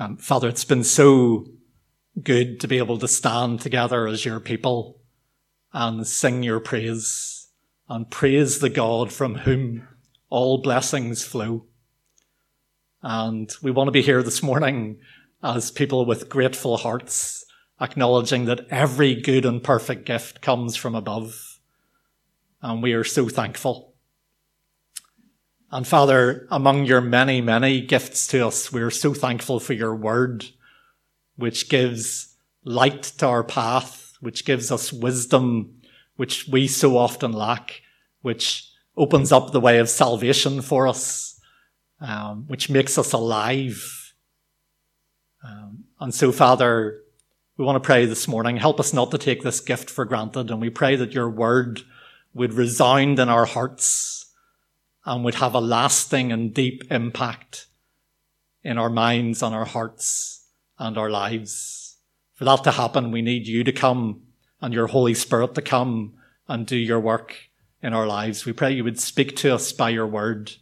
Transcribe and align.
Um, 0.00 0.16
Father, 0.16 0.48
it's 0.48 0.64
been 0.64 0.84
so 0.84 1.46
good 2.22 2.60
to 2.60 2.68
be 2.68 2.78
able 2.78 2.98
to 2.98 3.08
stand 3.08 3.60
together 3.60 4.06
as 4.06 4.24
your 4.24 4.38
people 4.38 5.00
and 5.72 6.06
sing 6.06 6.44
your 6.44 6.60
praise 6.60 7.48
and 7.88 8.08
praise 8.08 8.60
the 8.60 8.70
God 8.70 9.12
from 9.12 9.34
whom 9.34 9.88
all 10.30 10.62
blessings 10.62 11.24
flow. 11.24 11.66
And 13.02 13.50
we 13.60 13.72
want 13.72 13.88
to 13.88 13.92
be 13.92 14.02
here 14.02 14.22
this 14.22 14.40
morning 14.42 15.00
as 15.42 15.72
people 15.72 16.06
with 16.06 16.28
grateful 16.28 16.76
hearts, 16.76 17.44
acknowledging 17.80 18.44
that 18.44 18.66
every 18.70 19.16
good 19.16 19.44
and 19.44 19.62
perfect 19.62 20.04
gift 20.04 20.40
comes 20.40 20.76
from 20.76 20.94
above. 20.94 21.58
And 22.62 22.84
we 22.84 22.92
are 22.92 23.04
so 23.04 23.28
thankful. 23.28 23.94
And 25.70 25.86
Father, 25.86 26.46
among 26.50 26.86
your 26.86 27.02
many, 27.02 27.42
many 27.42 27.82
gifts 27.82 28.26
to 28.28 28.46
us, 28.46 28.72
we're 28.72 28.90
so 28.90 29.12
thankful 29.12 29.60
for 29.60 29.74
your 29.74 29.94
word, 29.94 30.46
which 31.36 31.68
gives 31.68 32.36
light 32.64 33.02
to 33.02 33.26
our 33.26 33.44
path, 33.44 34.14
which 34.20 34.46
gives 34.46 34.72
us 34.72 34.92
wisdom, 34.92 35.82
which 36.16 36.48
we 36.48 36.68
so 36.68 36.96
often 36.96 37.32
lack, 37.32 37.82
which 38.22 38.70
opens 38.96 39.30
up 39.30 39.52
the 39.52 39.60
way 39.60 39.78
of 39.78 39.90
salvation 39.90 40.62
for 40.62 40.88
us, 40.88 41.38
um, 42.00 42.46
which 42.48 42.70
makes 42.70 42.96
us 42.96 43.12
alive. 43.12 44.14
Um, 45.44 45.84
and 46.00 46.14
so, 46.14 46.32
Father, 46.32 47.02
we 47.58 47.64
want 47.64 47.76
to 47.76 47.86
pray 47.86 48.06
this 48.06 48.26
morning. 48.26 48.56
Help 48.56 48.80
us 48.80 48.94
not 48.94 49.10
to 49.10 49.18
take 49.18 49.42
this 49.42 49.60
gift 49.60 49.90
for 49.90 50.06
granted. 50.06 50.50
And 50.50 50.62
we 50.62 50.70
pray 50.70 50.96
that 50.96 51.12
your 51.12 51.28
word 51.28 51.82
would 52.32 52.54
resound 52.54 53.18
in 53.18 53.28
our 53.28 53.44
hearts 53.44 54.27
and 55.08 55.24
would 55.24 55.36
have 55.36 55.54
a 55.54 55.60
lasting 55.60 56.30
and 56.30 56.52
deep 56.52 56.84
impact 56.90 57.66
in 58.62 58.76
our 58.76 58.90
minds 58.90 59.42
and 59.42 59.54
our 59.54 59.64
hearts 59.64 60.46
and 60.78 60.98
our 60.98 61.08
lives. 61.08 61.96
For 62.34 62.44
that 62.44 62.62
to 62.64 62.72
happen, 62.72 63.10
we 63.10 63.22
need 63.22 63.46
you 63.46 63.64
to 63.64 63.72
come 63.72 64.20
and 64.60 64.74
your 64.74 64.88
Holy 64.88 65.14
Spirit 65.14 65.54
to 65.54 65.62
come 65.62 66.12
and 66.46 66.66
do 66.66 66.76
your 66.76 67.00
work 67.00 67.34
in 67.82 67.94
our 67.94 68.06
lives. 68.06 68.44
We 68.44 68.52
pray 68.52 68.72
you 68.72 68.84
would 68.84 69.00
speak 69.00 69.34
to 69.36 69.54
us 69.54 69.72
by 69.72 69.88
your 69.88 70.06
word 70.06 70.52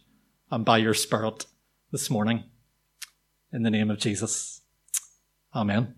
and 0.49 0.63
by 0.63 0.77
your 0.77 0.93
Spirit 0.93 1.45
this 1.91 2.09
morning. 2.09 2.45
In 3.51 3.63
the 3.63 3.69
name 3.69 3.91
of 3.91 3.99
Jesus. 3.99 4.61
Amen. 5.53 5.93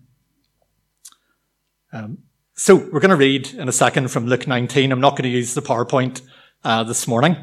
Um, 1.92 2.18
so 2.54 2.74
we're 2.74 3.00
going 3.00 3.10
to 3.10 3.16
read 3.16 3.54
in 3.54 3.68
a 3.68 3.72
second 3.72 4.10
from 4.10 4.26
Luke 4.26 4.48
19. 4.48 4.90
I'm 4.90 5.00
not 5.00 5.10
going 5.10 5.22
to 5.22 5.28
use 5.28 5.54
the 5.54 5.62
PowerPoint 5.62 6.20
uh, 6.64 6.82
this 6.82 7.06
morning. 7.06 7.36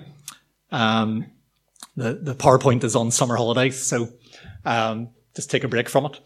Um, 0.71 1.27
the, 1.95 2.13
the 2.13 2.35
PowerPoint 2.35 2.83
is 2.83 2.95
on 2.95 3.11
summer 3.11 3.35
holidays, 3.35 3.81
so 3.81 4.09
um, 4.65 5.09
just 5.35 5.49
take 5.49 5.63
a 5.63 5.67
break 5.67 5.89
from 5.89 6.05
it. 6.05 6.19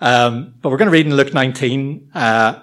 Um, 0.00 0.54
but 0.60 0.70
we're 0.70 0.78
going 0.78 0.86
to 0.86 0.92
read 0.92 1.06
in 1.06 1.14
Luke 1.14 1.32
19 1.32 2.10
uh, 2.14 2.60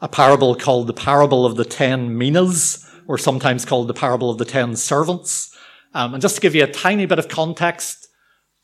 a 0.00 0.08
parable 0.08 0.54
called 0.54 0.86
the 0.86 0.92
parable 0.92 1.46
of 1.46 1.56
the 1.56 1.64
ten 1.64 2.18
minas, 2.18 2.86
or 3.06 3.16
sometimes 3.16 3.64
called 3.64 3.88
the 3.88 3.94
parable 3.94 4.28
of 4.28 4.38
the 4.38 4.44
ten 4.44 4.76
servants. 4.76 5.56
Um, 5.94 6.14
and 6.14 6.20
just 6.20 6.34
to 6.34 6.40
give 6.40 6.54
you 6.54 6.64
a 6.64 6.70
tiny 6.70 7.06
bit 7.06 7.18
of 7.18 7.28
context 7.28 8.08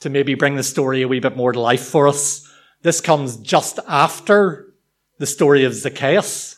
to 0.01 0.11
maybe 0.11 0.35
bring 0.35 0.57
the 0.57 0.63
story 0.63 1.03
a 1.03 1.09
wee 1.09 1.21
bit 1.21 1.37
more 1.37 1.53
to 1.53 1.61
life 1.61 1.85
for 1.85 2.09
us, 2.09 2.47
this 2.83 3.01
comes 3.01 3.37
just 3.37 3.79
after 3.87 4.75
the 5.19 5.27
story 5.27 5.65
of 5.65 5.75
Zacchaeus, 5.75 6.57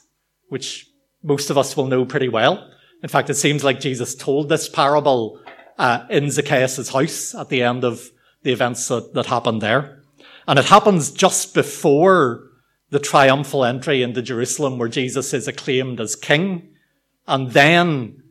which 0.48 0.88
most 1.22 1.50
of 1.50 1.58
us 1.58 1.76
will 1.76 1.86
know 1.86 2.04
pretty 2.04 2.28
well. 2.28 2.70
In 3.02 3.08
fact, 3.08 3.30
it 3.30 3.34
seems 3.34 3.64
like 3.64 3.80
Jesus 3.80 4.14
told 4.14 4.48
this 4.48 4.68
parable 4.68 5.40
uh, 5.82 6.06
in 6.08 6.30
Zacchaeus' 6.30 6.90
house 6.90 7.34
at 7.34 7.48
the 7.48 7.60
end 7.64 7.82
of 7.82 8.12
the 8.44 8.52
events 8.52 8.86
that, 8.86 9.14
that 9.14 9.26
happened 9.26 9.60
there. 9.60 10.00
And 10.46 10.56
it 10.56 10.66
happens 10.66 11.10
just 11.10 11.54
before 11.54 12.44
the 12.90 13.00
triumphal 13.00 13.64
entry 13.64 14.00
into 14.00 14.22
Jerusalem 14.22 14.78
where 14.78 14.88
Jesus 14.88 15.34
is 15.34 15.48
acclaimed 15.48 16.00
as 16.00 16.14
king. 16.14 16.68
And 17.26 17.50
then 17.50 18.22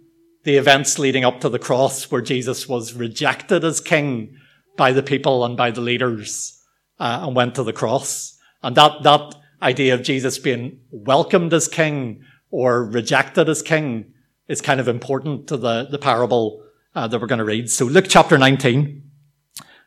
the 0.43 0.55
events 0.55 0.97
leading 0.97 1.25
up 1.25 1.41
to 1.41 1.49
the 1.49 1.59
cross 1.59 2.09
where 2.09 2.21
Jesus 2.21 2.69
was 2.69 2.93
rejected 2.93 3.65
as 3.65 3.81
king 3.81 4.37
by 4.77 4.93
the 4.93 5.03
people 5.03 5.43
and 5.43 5.57
by 5.57 5.71
the 5.71 5.81
leaders 5.81 6.57
uh, 6.99 7.19
and 7.23 7.35
went 7.35 7.55
to 7.55 7.63
the 7.63 7.73
cross. 7.73 8.39
And 8.63 8.77
that, 8.77 9.03
that 9.03 9.35
idea 9.61 9.93
of 9.93 10.03
Jesus 10.03 10.39
being 10.39 10.79
welcomed 10.89 11.53
as 11.53 11.67
king 11.67 12.23
or 12.49 12.85
rejected 12.85 13.49
as 13.49 13.61
king 13.61 14.13
is 14.47 14.61
kind 14.61 14.79
of 14.79 14.87
important 14.87 15.47
to 15.47 15.57
the, 15.57 15.87
the 15.91 15.99
parable 15.99 16.63
uh, 16.95 17.07
that 17.07 17.19
we're 17.19 17.27
going 17.27 17.39
to 17.39 17.45
read. 17.45 17.69
So 17.69 17.85
Luke 17.85 18.05
chapter 18.07 18.37
19, 18.37 19.03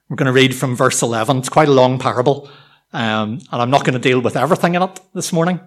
we're 0.09 0.17
going 0.17 0.27
to 0.27 0.33
read 0.33 0.55
from 0.55 0.77
verse 0.77 1.03
11. 1.03 1.39
It's 1.39 1.49
quite 1.49 1.69
a 1.69 1.73
long 1.73 1.99
parable, 1.99 2.51
um, 2.93 3.41
and 3.51 3.63
I'm 3.63 3.71
not 3.71 3.85
going 3.85 3.95
to 3.95 3.99
deal 3.99 4.21
with 4.21 4.37
everything 4.37 4.75
in 4.75 4.83
it 4.83 5.01
this 5.15 5.33
morning, 5.33 5.61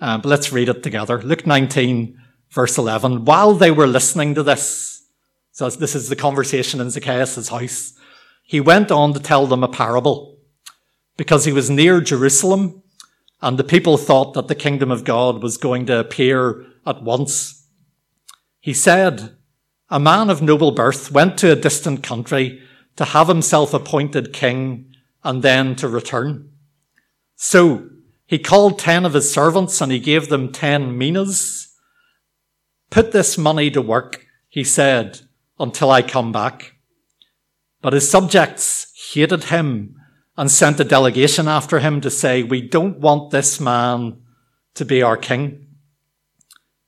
uh, 0.00 0.18
but 0.18 0.28
let's 0.28 0.52
read 0.52 0.68
it 0.68 0.82
together. 0.82 1.20
Luke 1.22 1.46
19, 1.46 2.18
verse 2.50 2.78
11. 2.78 3.24
While 3.24 3.54
they 3.54 3.70
were 3.70 3.86
listening 3.86 4.34
to 4.34 4.42
this, 4.42 5.02
so 5.52 5.70
this 5.70 5.94
is 5.94 6.08
the 6.08 6.16
conversation 6.16 6.80
in 6.80 6.90
Zacchaeus' 6.90 7.48
house, 7.48 7.92
he 8.42 8.60
went 8.60 8.90
on 8.90 9.14
to 9.14 9.20
tell 9.20 9.46
them 9.46 9.64
a 9.64 9.68
parable 9.68 10.38
because 11.16 11.44
he 11.44 11.52
was 11.52 11.70
near 11.70 12.00
Jerusalem 12.00 12.82
and 13.44 13.58
the 13.58 13.64
people 13.64 13.98
thought 13.98 14.32
that 14.32 14.48
the 14.48 14.54
kingdom 14.54 14.90
of 14.90 15.04
God 15.04 15.42
was 15.42 15.58
going 15.58 15.84
to 15.86 15.98
appear 15.98 16.64
at 16.86 17.02
once. 17.02 17.68
He 18.58 18.72
said, 18.72 19.36
A 19.94 20.00
man 20.00 20.28
of 20.28 20.42
noble 20.42 20.72
birth 20.72 21.12
went 21.12 21.38
to 21.38 21.52
a 21.52 21.54
distant 21.54 22.02
country 22.02 22.60
to 22.96 23.04
have 23.04 23.28
himself 23.28 23.72
appointed 23.72 24.32
king 24.32 24.92
and 25.22 25.40
then 25.40 25.76
to 25.76 25.86
return. 25.86 26.50
So 27.36 27.90
he 28.26 28.40
called 28.40 28.80
ten 28.80 29.04
of 29.04 29.14
his 29.14 29.32
servants 29.32 29.80
and 29.80 29.92
he 29.92 30.00
gave 30.00 30.30
them 30.30 30.50
ten 30.50 30.98
minas. 30.98 31.76
Put 32.90 33.12
this 33.12 33.38
money 33.38 33.70
to 33.70 33.80
work, 33.80 34.26
he 34.48 34.64
said, 34.64 35.20
until 35.60 35.92
I 35.92 36.02
come 36.02 36.32
back. 36.32 36.74
But 37.80 37.92
his 37.92 38.10
subjects 38.10 38.92
hated 39.12 39.44
him 39.44 39.94
and 40.36 40.50
sent 40.50 40.80
a 40.80 40.84
delegation 40.84 41.46
after 41.46 41.78
him 41.78 42.00
to 42.00 42.10
say, 42.10 42.42
We 42.42 42.62
don't 42.62 42.98
want 42.98 43.30
this 43.30 43.60
man 43.60 44.22
to 44.74 44.84
be 44.84 45.02
our 45.02 45.16
king. 45.16 45.68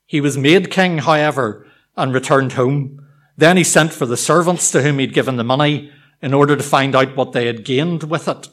He 0.06 0.21
was 0.21 0.37
made 0.37 0.72
king, 0.72 0.99
however, 0.99 1.66
and 1.97 2.12
returned 2.12 2.53
home. 2.53 3.05
Then 3.37 3.57
he 3.57 3.65
sent 3.65 3.93
for 3.93 4.07
the 4.07 4.17
servants 4.17 4.71
to 4.71 4.83
whom 4.83 4.99
he'd 4.99 5.15
given 5.15 5.37
the 5.37 5.45
money 5.45 5.91
in 6.23 6.33
order 6.33 6.57
to 6.57 6.62
find 6.62 6.95
out 6.95 7.17
what 7.17 7.33
they 7.33 7.47
had 7.47 7.65
gained 7.65 8.05
with 8.05 8.29
it. 8.29 8.49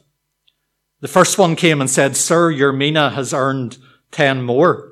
The 0.99 1.07
first 1.07 1.37
one 1.37 1.55
came 1.55 1.81
and 1.81 1.89
said, 1.89 2.15
Sir, 2.15 2.51
your 2.51 2.71
mina 2.71 3.09
has 3.11 3.33
earned 3.33 3.77
ten 4.11 4.41
more. 4.41 4.91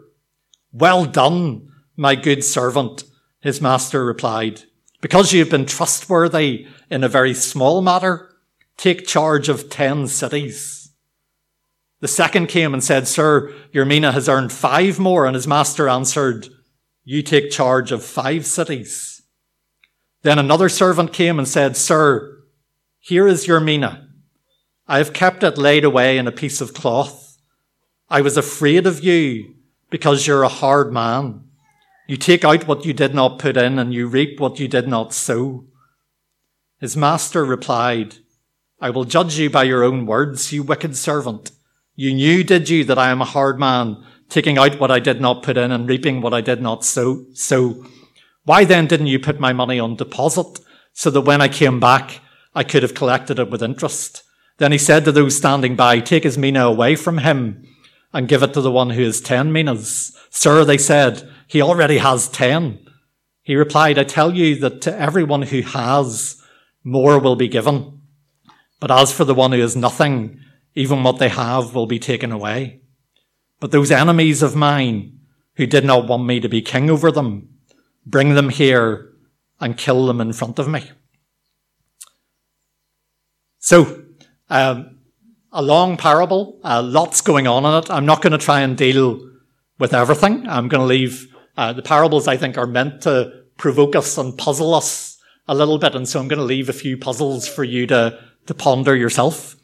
Well 0.71 1.05
done, 1.05 1.71
my 1.95 2.15
good 2.15 2.43
servant, 2.43 3.03
his 3.39 3.61
master 3.61 4.05
replied. 4.05 4.63
Because 5.01 5.33
you 5.33 5.39
have 5.39 5.49
been 5.49 5.65
trustworthy 5.65 6.67
in 6.89 7.03
a 7.03 7.09
very 7.09 7.33
small 7.33 7.81
matter, 7.81 8.33
take 8.77 9.07
charge 9.07 9.49
of 9.49 9.69
ten 9.69 10.07
cities. 10.07 10.91
The 12.01 12.07
second 12.07 12.47
came 12.47 12.73
and 12.73 12.83
said, 12.83 13.07
Sir, 13.07 13.53
your 13.71 13.85
mina 13.85 14.11
has 14.11 14.27
earned 14.27 14.51
five 14.51 14.99
more. 14.99 15.25
And 15.25 15.35
his 15.35 15.47
master 15.47 15.87
answered, 15.87 16.49
you 17.03 17.21
take 17.21 17.51
charge 17.51 17.91
of 17.91 18.03
five 18.03 18.45
cities. 18.45 19.21
Then 20.23 20.37
another 20.37 20.69
servant 20.69 21.13
came 21.13 21.39
and 21.39 21.47
said, 21.47 21.75
Sir, 21.75 22.43
here 22.99 23.27
is 23.27 23.47
your 23.47 23.59
mina. 23.59 24.07
I 24.87 24.97
have 24.99 25.13
kept 25.13 25.43
it 25.43 25.57
laid 25.57 25.83
away 25.83 26.17
in 26.17 26.27
a 26.27 26.31
piece 26.31 26.61
of 26.61 26.73
cloth. 26.73 27.37
I 28.09 28.21
was 28.21 28.37
afraid 28.37 28.85
of 28.85 29.03
you 29.03 29.55
because 29.89 30.27
you're 30.27 30.43
a 30.43 30.49
hard 30.49 30.91
man. 30.93 31.45
You 32.07 32.17
take 32.17 32.43
out 32.43 32.67
what 32.67 32.85
you 32.85 32.93
did 32.93 33.15
not 33.15 33.39
put 33.39 33.57
in 33.57 33.79
and 33.79 33.93
you 33.93 34.07
reap 34.07 34.39
what 34.39 34.59
you 34.59 34.67
did 34.67 34.87
not 34.87 35.13
sow. 35.13 35.65
His 36.79 36.97
master 36.97 37.45
replied, 37.45 38.15
I 38.79 38.89
will 38.89 39.05
judge 39.05 39.37
you 39.37 39.49
by 39.49 39.63
your 39.63 39.83
own 39.83 40.05
words, 40.05 40.51
you 40.51 40.63
wicked 40.63 40.97
servant. 40.97 41.51
You 41.95 42.13
knew, 42.13 42.43
did 42.43 42.67
you, 42.69 42.83
that 42.85 42.97
I 42.97 43.11
am 43.11 43.21
a 43.21 43.25
hard 43.25 43.59
man 43.59 44.03
taking 44.31 44.57
out 44.57 44.79
what 44.79 44.89
I 44.89 44.99
did 44.99 45.19
not 45.19 45.43
put 45.43 45.57
in 45.57 45.71
and 45.71 45.87
reaping 45.87 46.21
what 46.21 46.33
I 46.33 46.39
did 46.39 46.61
not 46.61 46.85
sow. 46.85 47.25
So 47.33 47.85
why 48.45 48.63
then 48.63 48.87
didn't 48.87 49.07
you 49.07 49.19
put 49.19 49.41
my 49.41 49.51
money 49.51 49.77
on 49.77 49.97
deposit 49.97 50.61
so 50.93 51.09
that 51.11 51.21
when 51.21 51.41
I 51.41 51.49
came 51.49 51.81
back, 51.81 52.21
I 52.55 52.63
could 52.63 52.81
have 52.81 52.95
collected 52.95 53.39
it 53.39 53.51
with 53.51 53.61
interest? 53.61 54.23
Then 54.57 54.71
he 54.71 54.77
said 54.77 55.03
to 55.05 55.11
those 55.11 55.35
standing 55.35 55.75
by, 55.75 55.99
take 55.99 56.23
his 56.23 56.37
mina 56.37 56.65
away 56.65 56.95
from 56.95 57.19
him 57.19 57.67
and 58.13 58.27
give 58.27 58.41
it 58.41 58.53
to 58.53 58.61
the 58.61 58.71
one 58.71 58.91
who 58.91 59.03
has 59.03 59.19
ten 59.19 59.51
minas. 59.51 60.17
Sir, 60.29 60.63
they 60.63 60.77
said, 60.77 61.29
he 61.47 61.61
already 61.61 61.97
has 61.97 62.29
ten. 62.29 62.79
He 63.43 63.55
replied, 63.55 63.99
I 63.99 64.05
tell 64.05 64.33
you 64.33 64.55
that 64.59 64.81
to 64.83 64.97
everyone 64.97 65.41
who 65.41 65.61
has, 65.61 66.41
more 66.83 67.19
will 67.19 67.35
be 67.35 67.49
given. 67.49 68.01
But 68.79 68.91
as 68.91 69.11
for 69.11 69.25
the 69.25 69.35
one 69.35 69.51
who 69.51 69.59
has 69.59 69.75
nothing, 69.75 70.39
even 70.73 71.03
what 71.03 71.19
they 71.19 71.29
have 71.29 71.75
will 71.75 71.87
be 71.87 71.99
taken 71.99 72.31
away. 72.31 72.80
But 73.61 73.71
those 73.71 73.91
enemies 73.91 74.41
of 74.41 74.55
mine 74.55 75.19
who 75.55 75.65
did 75.65 75.85
not 75.85 76.07
want 76.07 76.25
me 76.25 76.41
to 76.41 76.49
be 76.49 76.61
king 76.61 76.89
over 76.89 77.11
them, 77.11 77.47
bring 78.05 78.33
them 78.33 78.49
here 78.49 79.13
and 79.59 79.77
kill 79.77 80.07
them 80.07 80.19
in 80.19 80.33
front 80.33 80.59
of 80.59 80.67
me. 80.67 80.89
So, 83.59 84.03
um, 84.49 84.97
a 85.51 85.61
long 85.61 85.95
parable, 85.95 86.59
uh, 86.63 86.81
lots 86.81 87.21
going 87.21 87.47
on 87.47 87.63
in 87.63 87.83
it. 87.83 87.91
I'm 87.91 88.05
not 88.05 88.23
going 88.23 88.31
to 88.31 88.43
try 88.43 88.61
and 88.61 88.75
deal 88.75 89.21
with 89.77 89.93
everything. 89.93 90.47
I'm 90.47 90.67
going 90.67 90.81
to 90.81 90.87
leave 90.87 91.27
uh, 91.55 91.71
the 91.71 91.83
parables. 91.83 92.27
I 92.27 92.37
think 92.37 92.57
are 92.57 92.65
meant 92.65 93.01
to 93.03 93.43
provoke 93.57 93.95
us 93.95 94.17
and 94.17 94.35
puzzle 94.35 94.73
us 94.73 95.19
a 95.47 95.53
little 95.53 95.77
bit, 95.77 95.93
and 95.93 96.09
so 96.09 96.19
I'm 96.19 96.27
going 96.27 96.39
to 96.39 96.45
leave 96.45 96.69
a 96.69 96.73
few 96.73 96.97
puzzles 96.97 97.47
for 97.47 97.63
you 97.63 97.85
to 97.87 98.17
to 98.47 98.53
ponder 98.55 98.95
yourself. 98.95 99.55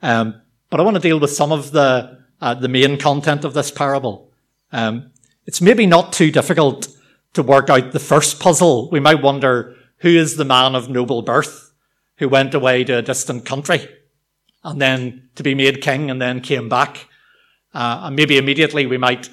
Um, 0.00 0.40
but 0.70 0.78
I 0.78 0.84
want 0.84 0.94
to 0.94 1.00
deal 1.00 1.18
with 1.18 1.32
some 1.32 1.50
of 1.50 1.72
the 1.72 2.21
uh, 2.42 2.54
the 2.54 2.68
main 2.68 2.98
content 2.98 3.44
of 3.44 3.54
this 3.54 3.70
parable. 3.70 4.28
Um, 4.72 5.12
it's 5.46 5.60
maybe 5.60 5.86
not 5.86 6.12
too 6.12 6.30
difficult 6.32 6.88
to 7.34 7.42
work 7.42 7.70
out 7.70 7.92
the 7.92 8.00
first 8.00 8.40
puzzle. 8.40 8.90
We 8.90 9.00
might 9.00 9.22
wonder 9.22 9.76
who 9.98 10.08
is 10.08 10.36
the 10.36 10.44
man 10.44 10.74
of 10.74 10.90
noble 10.90 11.22
birth 11.22 11.72
who 12.16 12.28
went 12.28 12.52
away 12.52 12.82
to 12.84 12.98
a 12.98 13.02
distant 13.02 13.46
country 13.46 13.88
and 14.64 14.82
then 14.82 15.28
to 15.36 15.44
be 15.44 15.54
made 15.54 15.80
king 15.80 16.10
and 16.10 16.20
then 16.20 16.40
came 16.40 16.68
back. 16.68 17.06
Uh, 17.72 18.02
and 18.04 18.16
maybe 18.16 18.36
immediately 18.36 18.86
we 18.86 18.98
might 18.98 19.30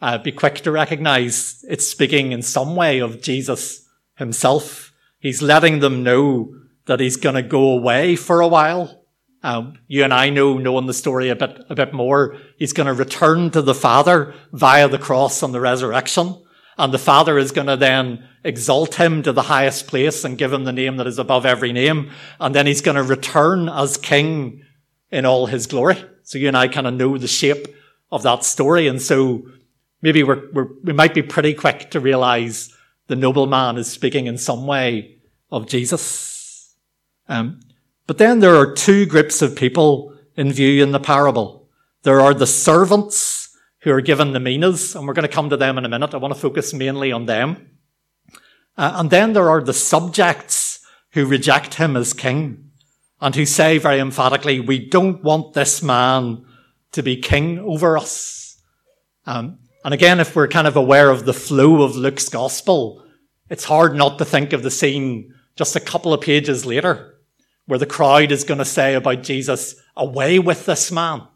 uh, 0.00 0.18
be 0.18 0.32
quick 0.32 0.60
to 0.60 0.70
recognize 0.70 1.64
it's 1.68 1.88
speaking 1.88 2.30
in 2.30 2.40
some 2.40 2.76
way 2.76 3.00
of 3.00 3.20
Jesus 3.20 3.88
himself. 4.14 4.92
He's 5.18 5.42
letting 5.42 5.80
them 5.80 6.04
know 6.04 6.54
that 6.86 7.00
he's 7.00 7.16
going 7.16 7.34
to 7.34 7.42
go 7.42 7.70
away 7.70 8.14
for 8.14 8.40
a 8.40 8.48
while. 8.48 9.03
Um, 9.44 9.78
you 9.88 10.02
and 10.02 10.14
I 10.14 10.30
know, 10.30 10.56
knowing 10.56 10.86
the 10.86 10.94
story 10.94 11.28
a 11.28 11.36
bit, 11.36 11.66
a 11.68 11.74
bit 11.74 11.92
more, 11.92 12.38
he's 12.56 12.72
going 12.72 12.86
to 12.86 12.94
return 12.94 13.50
to 13.50 13.60
the 13.60 13.74
Father 13.74 14.32
via 14.52 14.88
the 14.88 14.98
cross 14.98 15.42
and 15.42 15.52
the 15.52 15.60
resurrection. 15.60 16.42
And 16.78 16.94
the 16.94 16.98
Father 16.98 17.36
is 17.36 17.52
going 17.52 17.66
to 17.66 17.76
then 17.76 18.26
exalt 18.42 18.94
him 18.94 19.22
to 19.22 19.32
the 19.32 19.42
highest 19.42 19.86
place 19.86 20.24
and 20.24 20.38
give 20.38 20.50
him 20.50 20.64
the 20.64 20.72
name 20.72 20.96
that 20.96 21.06
is 21.06 21.18
above 21.18 21.44
every 21.44 21.74
name. 21.74 22.10
And 22.40 22.54
then 22.54 22.66
he's 22.66 22.80
going 22.80 22.96
to 22.96 23.02
return 23.02 23.68
as 23.68 23.98
king 23.98 24.62
in 25.10 25.26
all 25.26 25.44
his 25.44 25.66
glory. 25.66 26.02
So 26.22 26.38
you 26.38 26.48
and 26.48 26.56
I 26.56 26.66
kind 26.68 26.86
of 26.86 26.94
know 26.94 27.18
the 27.18 27.28
shape 27.28 27.68
of 28.10 28.22
that 28.22 28.44
story. 28.44 28.88
And 28.88 29.00
so 29.00 29.42
maybe 30.00 30.22
we're, 30.22 30.50
we're, 30.54 30.68
we 30.82 30.94
might 30.94 31.12
be 31.12 31.22
pretty 31.22 31.52
quick 31.52 31.90
to 31.90 32.00
realize 32.00 32.74
the 33.08 33.16
nobleman 33.16 33.76
is 33.76 33.88
speaking 33.88 34.26
in 34.26 34.38
some 34.38 34.66
way 34.66 35.20
of 35.50 35.66
Jesus. 35.66 36.74
Um, 37.28 37.60
but 38.06 38.18
then 38.18 38.40
there 38.40 38.56
are 38.56 38.72
two 38.72 39.06
groups 39.06 39.40
of 39.40 39.56
people 39.56 40.14
in 40.36 40.52
view 40.52 40.82
in 40.82 40.92
the 40.92 41.00
parable. 41.00 41.68
There 42.02 42.20
are 42.20 42.34
the 42.34 42.46
servants 42.46 43.56
who 43.80 43.90
are 43.90 44.00
given 44.00 44.32
the 44.32 44.40
minas, 44.40 44.94
and 44.94 45.06
we're 45.06 45.14
going 45.14 45.28
to 45.28 45.34
come 45.34 45.50
to 45.50 45.56
them 45.56 45.78
in 45.78 45.84
a 45.84 45.88
minute. 45.88 46.14
I 46.14 46.18
want 46.18 46.34
to 46.34 46.40
focus 46.40 46.74
mainly 46.74 47.12
on 47.12 47.26
them. 47.26 47.78
Uh, 48.76 48.92
and 48.96 49.10
then 49.10 49.32
there 49.32 49.48
are 49.48 49.62
the 49.62 49.72
subjects 49.72 50.80
who 51.12 51.26
reject 51.26 51.74
him 51.74 51.96
as 51.96 52.12
king 52.12 52.70
and 53.20 53.34
who 53.34 53.46
say 53.46 53.78
very 53.78 54.00
emphatically, 54.00 54.60
we 54.60 54.86
don't 54.86 55.22
want 55.22 55.54
this 55.54 55.82
man 55.82 56.44
to 56.92 57.02
be 57.02 57.16
king 57.16 57.58
over 57.60 57.96
us. 57.96 58.60
Um, 59.24 59.58
and 59.84 59.94
again, 59.94 60.20
if 60.20 60.34
we're 60.34 60.48
kind 60.48 60.66
of 60.66 60.76
aware 60.76 61.10
of 61.10 61.24
the 61.24 61.32
flow 61.32 61.82
of 61.82 61.96
Luke's 61.96 62.28
gospel, 62.28 63.04
it's 63.48 63.64
hard 63.64 63.94
not 63.94 64.18
to 64.18 64.24
think 64.24 64.52
of 64.52 64.62
the 64.62 64.70
scene 64.70 65.32
just 65.56 65.76
a 65.76 65.80
couple 65.80 66.12
of 66.12 66.20
pages 66.20 66.66
later 66.66 67.13
where 67.66 67.78
the 67.78 67.86
crowd 67.86 68.30
is 68.30 68.44
going 68.44 68.58
to 68.58 68.64
say 68.64 68.94
about 68.94 69.22
Jesus, 69.22 69.76
away 69.96 70.38
with 70.38 70.66
this 70.66 70.92
man. 70.92 71.26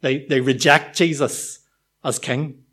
They, 0.00 0.26
they 0.26 0.40
reject 0.40 0.96
Jesus 0.96 1.60
as 2.04 2.18
king. 2.18 2.64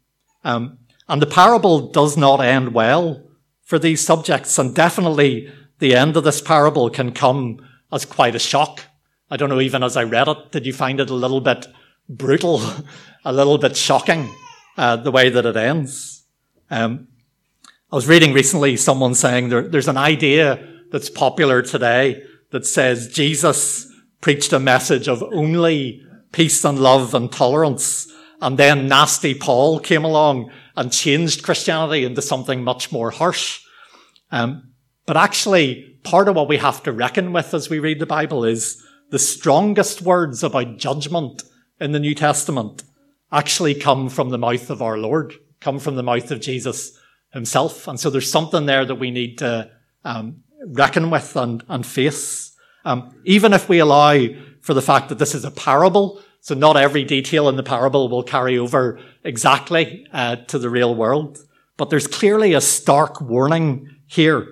Um, 0.43 0.79
and 1.07 1.21
the 1.21 1.27
parable 1.27 1.91
does 1.91 2.17
not 2.17 2.41
end 2.41 2.73
well 2.73 3.29
for 3.63 3.79
these 3.79 4.05
subjects. 4.05 4.57
And 4.57 4.75
definitely 4.75 5.51
the 5.79 5.95
end 5.95 6.17
of 6.17 6.23
this 6.23 6.41
parable 6.41 6.89
can 6.89 7.11
come 7.11 7.65
as 7.91 8.05
quite 8.05 8.35
a 8.35 8.39
shock. 8.39 8.81
I 9.29 9.37
don't 9.37 9.49
know, 9.49 9.61
even 9.61 9.83
as 9.83 9.97
I 9.97 10.03
read 10.03 10.27
it, 10.27 10.51
did 10.51 10.65
you 10.65 10.73
find 10.73 10.99
it 10.99 11.09
a 11.09 11.15
little 11.15 11.41
bit 11.41 11.67
brutal, 12.09 12.61
a 13.25 13.33
little 13.33 13.57
bit 13.57 13.75
shocking, 13.75 14.29
uh, 14.77 14.97
the 14.97 15.11
way 15.11 15.29
that 15.29 15.45
it 15.45 15.57
ends? 15.57 16.23
Um, 16.69 17.07
I 17.91 17.95
was 17.95 18.07
reading 18.07 18.33
recently 18.33 18.77
someone 18.77 19.13
saying 19.13 19.49
there, 19.49 19.67
there's 19.67 19.87
an 19.87 19.97
idea 19.97 20.67
that's 20.91 21.09
popular 21.09 21.61
today 21.61 22.23
that 22.53 22.67
says 22.67 23.07
Jesus 23.07 23.91
preached 24.21 24.53
a 24.53 24.59
message 24.59 25.07
of 25.07 25.23
only 25.23 26.01
peace 26.31 26.63
and 26.63 26.79
love 26.79 27.15
and 27.15 27.31
tolerance. 27.31 28.07
And 28.41 28.59
then 28.59 28.87
nasty 28.87 29.33
Paul 29.33 29.79
came 29.79 30.05
along 30.05 30.51
and 30.75 30.91
changed 30.91 31.43
Christianity 31.43 32.05
into 32.05 32.21
something 32.21 32.63
much 32.63 32.91
more 32.91 33.09
harsh. 33.09 33.59
Um, 34.31 34.71
but 35.07 35.17
actually, 35.17 35.97
part 36.03 36.27
of 36.27 36.35
what 36.35 36.47
we 36.47 36.57
have 36.57 36.83
to 36.83 36.91
reckon 36.91 37.33
with 37.33 37.55
as 37.55 37.71
we 37.71 37.79
read 37.79 37.99
the 37.99 38.05
Bible 38.05 38.45
is 38.45 38.81
the 39.09 39.19
strongest 39.19 40.03
words 40.03 40.43
about 40.43 40.77
judgment 40.77 41.41
in 41.81 41.91
the 41.91 41.99
New 41.99 42.13
Testament 42.13 42.83
actually 43.31 43.73
come 43.73 44.09
from 44.09 44.29
the 44.29 44.37
mouth 44.37 44.69
of 44.69 44.83
our 44.83 44.99
Lord, 44.99 45.33
come 45.59 45.79
from 45.79 45.95
the 45.95 46.03
mouth 46.03 46.29
of 46.29 46.39
Jesus 46.39 46.95
himself. 47.31 47.87
And 47.87 47.99
so 47.99 48.11
there's 48.11 48.31
something 48.31 48.67
there 48.67 48.85
that 48.85 48.95
we 48.95 49.09
need 49.09 49.39
to 49.39 49.71
um, 50.05 50.42
reckon 50.67 51.09
with 51.09 51.35
and, 51.35 51.63
and 51.67 51.85
face. 51.85 52.55
Um, 52.85 53.15
even 53.25 53.53
if 53.53 53.69
we 53.69 53.79
allow 53.79 54.27
for 54.61 54.73
the 54.73 54.81
fact 54.81 55.09
that 55.09 55.19
this 55.19 55.35
is 55.35 55.45
a 55.45 55.51
parable, 55.51 56.21
so 56.41 56.55
not 56.55 56.77
every 56.77 57.03
detail 57.03 57.47
in 57.47 57.55
the 57.55 57.63
parable 57.63 58.09
will 58.09 58.23
carry 58.23 58.57
over 58.57 58.99
exactly 59.23 60.05
uh, 60.11 60.37
to 60.47 60.59
the 60.59 60.69
real 60.69 60.93
world. 60.95 61.39
But 61.77 61.89
there's 61.89 62.07
clearly 62.07 62.53
a 62.53 62.61
stark 62.61 63.21
warning 63.21 63.89
here 64.07 64.47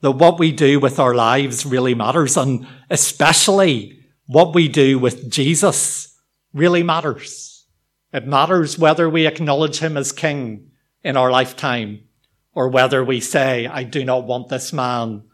that 0.00 0.12
what 0.12 0.38
we 0.38 0.52
do 0.52 0.78
with 0.78 0.98
our 0.98 1.14
lives 1.14 1.66
really 1.66 1.94
matters, 1.94 2.36
and 2.36 2.66
especially 2.90 3.98
what 4.26 4.54
we 4.54 4.68
do 4.68 4.98
with 4.98 5.30
Jesus 5.30 6.16
really 6.52 6.82
matters. 6.82 7.66
It 8.12 8.26
matters 8.26 8.78
whether 8.78 9.10
we 9.10 9.26
acknowledge 9.26 9.78
him 9.78 9.96
as 9.96 10.12
king 10.12 10.70
in 11.02 11.16
our 11.16 11.30
lifetime 11.30 12.04
or 12.54 12.68
whether 12.68 13.04
we 13.04 13.20
say, 13.20 13.66
I 13.66 13.84
do 13.84 14.04
not 14.04 14.24
want 14.24 14.48
this 14.48 14.72
man 14.72 15.24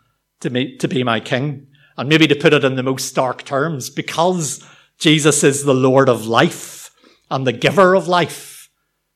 to 0.42 0.50
be, 0.50 0.76
to 0.76 0.86
be 0.86 1.02
my 1.02 1.18
king. 1.18 1.66
And 1.96 2.08
maybe 2.08 2.26
to 2.28 2.36
put 2.36 2.54
it 2.54 2.64
in 2.64 2.76
the 2.76 2.82
most 2.82 3.08
stark 3.08 3.44
terms, 3.44 3.90
because 3.90 4.64
Jesus 4.98 5.42
is 5.42 5.64
the 5.64 5.74
Lord 5.74 6.08
of 6.08 6.26
life 6.26 6.90
and 7.30 7.46
the 7.46 7.52
giver 7.52 7.94
of 7.94 8.08
life, 8.08 8.70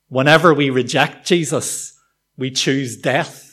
whenever 0.08 0.52
we 0.52 0.70
reject 0.70 1.26
Jesus, 1.26 1.98
we 2.36 2.50
choose 2.50 2.96
death 2.96 3.46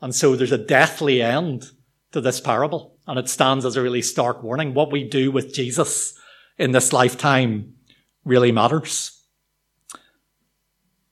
and 0.00 0.14
so 0.14 0.34
there's 0.34 0.52
a 0.52 0.58
deathly 0.58 1.22
end 1.22 1.70
to 2.12 2.20
this 2.20 2.40
parable. 2.40 2.96
And 3.06 3.18
it 3.18 3.28
stands 3.28 3.64
as 3.64 3.76
a 3.76 3.82
really 3.82 4.02
stark 4.02 4.42
warning. 4.42 4.74
What 4.74 4.92
we 4.92 5.08
do 5.08 5.30
with 5.30 5.54
Jesus 5.54 6.18
in 6.58 6.72
this 6.72 6.92
lifetime 6.92 7.74
really 8.24 8.52
matters. 8.52 9.16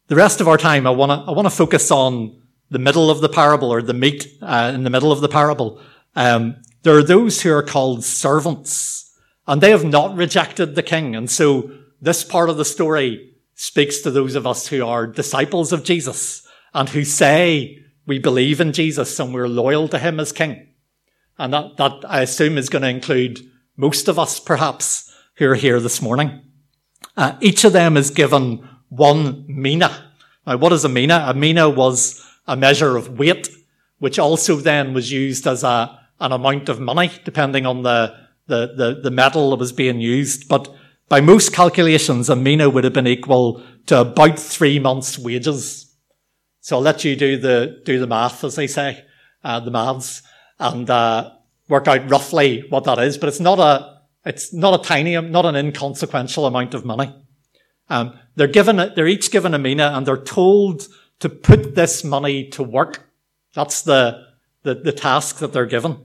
The 0.06 0.16
rest 0.16 0.40
of 0.40 0.48
our 0.48 0.56
time, 0.56 0.86
I 0.86 0.90
want 0.90 1.10
to 1.10 1.30
I 1.30 1.34
want 1.34 1.46
to 1.46 1.54
focus 1.54 1.90
on 1.90 2.37
the 2.70 2.78
middle 2.78 3.10
of 3.10 3.20
the 3.20 3.28
parable 3.28 3.72
or 3.72 3.82
the 3.82 3.94
meat 3.94 4.26
uh, 4.42 4.72
in 4.74 4.84
the 4.84 4.90
middle 4.90 5.12
of 5.12 5.20
the 5.20 5.28
parable. 5.28 5.80
Um, 6.14 6.56
there 6.82 6.96
are 6.96 7.02
those 7.02 7.42
who 7.42 7.52
are 7.52 7.62
called 7.62 8.04
servants, 8.04 9.14
and 9.46 9.60
they 9.60 9.70
have 9.70 9.84
not 9.84 10.16
rejected 10.16 10.74
the 10.74 10.82
king. 10.82 11.16
And 11.16 11.30
so 11.30 11.70
this 12.00 12.24
part 12.24 12.50
of 12.50 12.56
the 12.56 12.64
story 12.64 13.34
speaks 13.54 14.00
to 14.00 14.10
those 14.10 14.34
of 14.34 14.46
us 14.46 14.68
who 14.68 14.86
are 14.86 15.06
disciples 15.06 15.72
of 15.72 15.84
Jesus 15.84 16.46
and 16.74 16.88
who 16.88 17.04
say 17.04 17.78
we 18.06 18.18
believe 18.18 18.60
in 18.60 18.72
Jesus 18.72 19.18
and 19.18 19.34
we're 19.34 19.48
loyal 19.48 19.88
to 19.88 19.98
him 19.98 20.20
as 20.20 20.32
king. 20.32 20.68
And 21.38 21.52
that, 21.52 21.76
that 21.76 22.04
I 22.06 22.22
assume 22.22 22.58
is 22.58 22.68
going 22.68 22.82
to 22.82 22.88
include 22.88 23.40
most 23.76 24.08
of 24.08 24.18
us 24.18 24.40
perhaps 24.40 25.12
who 25.36 25.46
are 25.48 25.54
here 25.54 25.80
this 25.80 26.02
morning. 26.02 26.42
Uh, 27.16 27.36
each 27.40 27.64
of 27.64 27.72
them 27.72 27.96
is 27.96 28.10
given 28.10 28.68
one 28.88 29.44
mina. 29.48 30.12
Now, 30.46 30.56
what 30.56 30.72
is 30.72 30.84
a 30.84 30.88
mina? 30.88 31.24
A 31.28 31.34
mina 31.34 31.68
was 31.68 32.24
a 32.48 32.56
measure 32.56 32.96
of 32.96 33.18
weight, 33.18 33.48
which 33.98 34.18
also 34.18 34.56
then 34.56 34.94
was 34.94 35.12
used 35.12 35.46
as 35.46 35.62
a, 35.62 36.00
an 36.18 36.32
amount 36.32 36.68
of 36.68 36.80
money, 36.80 37.12
depending 37.24 37.66
on 37.66 37.82
the, 37.82 38.16
the, 38.46 38.74
the, 38.74 39.00
the 39.04 39.10
metal 39.10 39.50
that 39.50 39.60
was 39.60 39.72
being 39.72 40.00
used. 40.00 40.48
But 40.48 40.74
by 41.08 41.20
most 41.20 41.52
calculations, 41.52 42.28
a 42.28 42.34
mina 42.34 42.68
would 42.68 42.84
have 42.84 42.92
been 42.92 43.06
equal 43.06 43.62
to 43.86 44.00
about 44.00 44.38
three 44.38 44.78
months' 44.78 45.18
wages. 45.18 45.94
So 46.60 46.76
I'll 46.76 46.82
let 46.82 47.04
you 47.04 47.14
do 47.14 47.36
the, 47.36 47.80
do 47.84 48.00
the 48.00 48.06
math, 48.06 48.42
as 48.42 48.56
they 48.56 48.66
say, 48.66 49.04
uh, 49.44 49.60
the 49.60 49.70
maths, 49.70 50.22
and, 50.58 50.88
uh, 50.90 51.32
work 51.68 51.86
out 51.86 52.10
roughly 52.10 52.64
what 52.70 52.84
that 52.84 52.98
is. 52.98 53.18
But 53.18 53.28
it's 53.28 53.40
not 53.40 53.58
a, 53.58 54.00
it's 54.24 54.52
not 54.52 54.80
a 54.80 54.82
tiny, 54.82 55.20
not 55.20 55.44
an 55.44 55.54
inconsequential 55.54 56.46
amount 56.46 56.74
of 56.74 56.84
money. 56.84 57.14
Um, 57.90 58.18
they're 58.36 58.46
given, 58.46 58.76
they're 58.76 59.06
each 59.06 59.30
given 59.30 59.54
a 59.54 59.58
mina 59.58 59.92
and 59.94 60.06
they're 60.06 60.16
told 60.16 60.88
to 61.20 61.28
put 61.28 61.74
this 61.74 62.04
money 62.04 62.48
to 62.50 62.62
work. 62.62 63.10
That's 63.54 63.82
the, 63.82 64.26
the, 64.62 64.74
the 64.74 64.92
task 64.92 65.38
that 65.38 65.52
they're 65.52 65.66
given. 65.66 65.98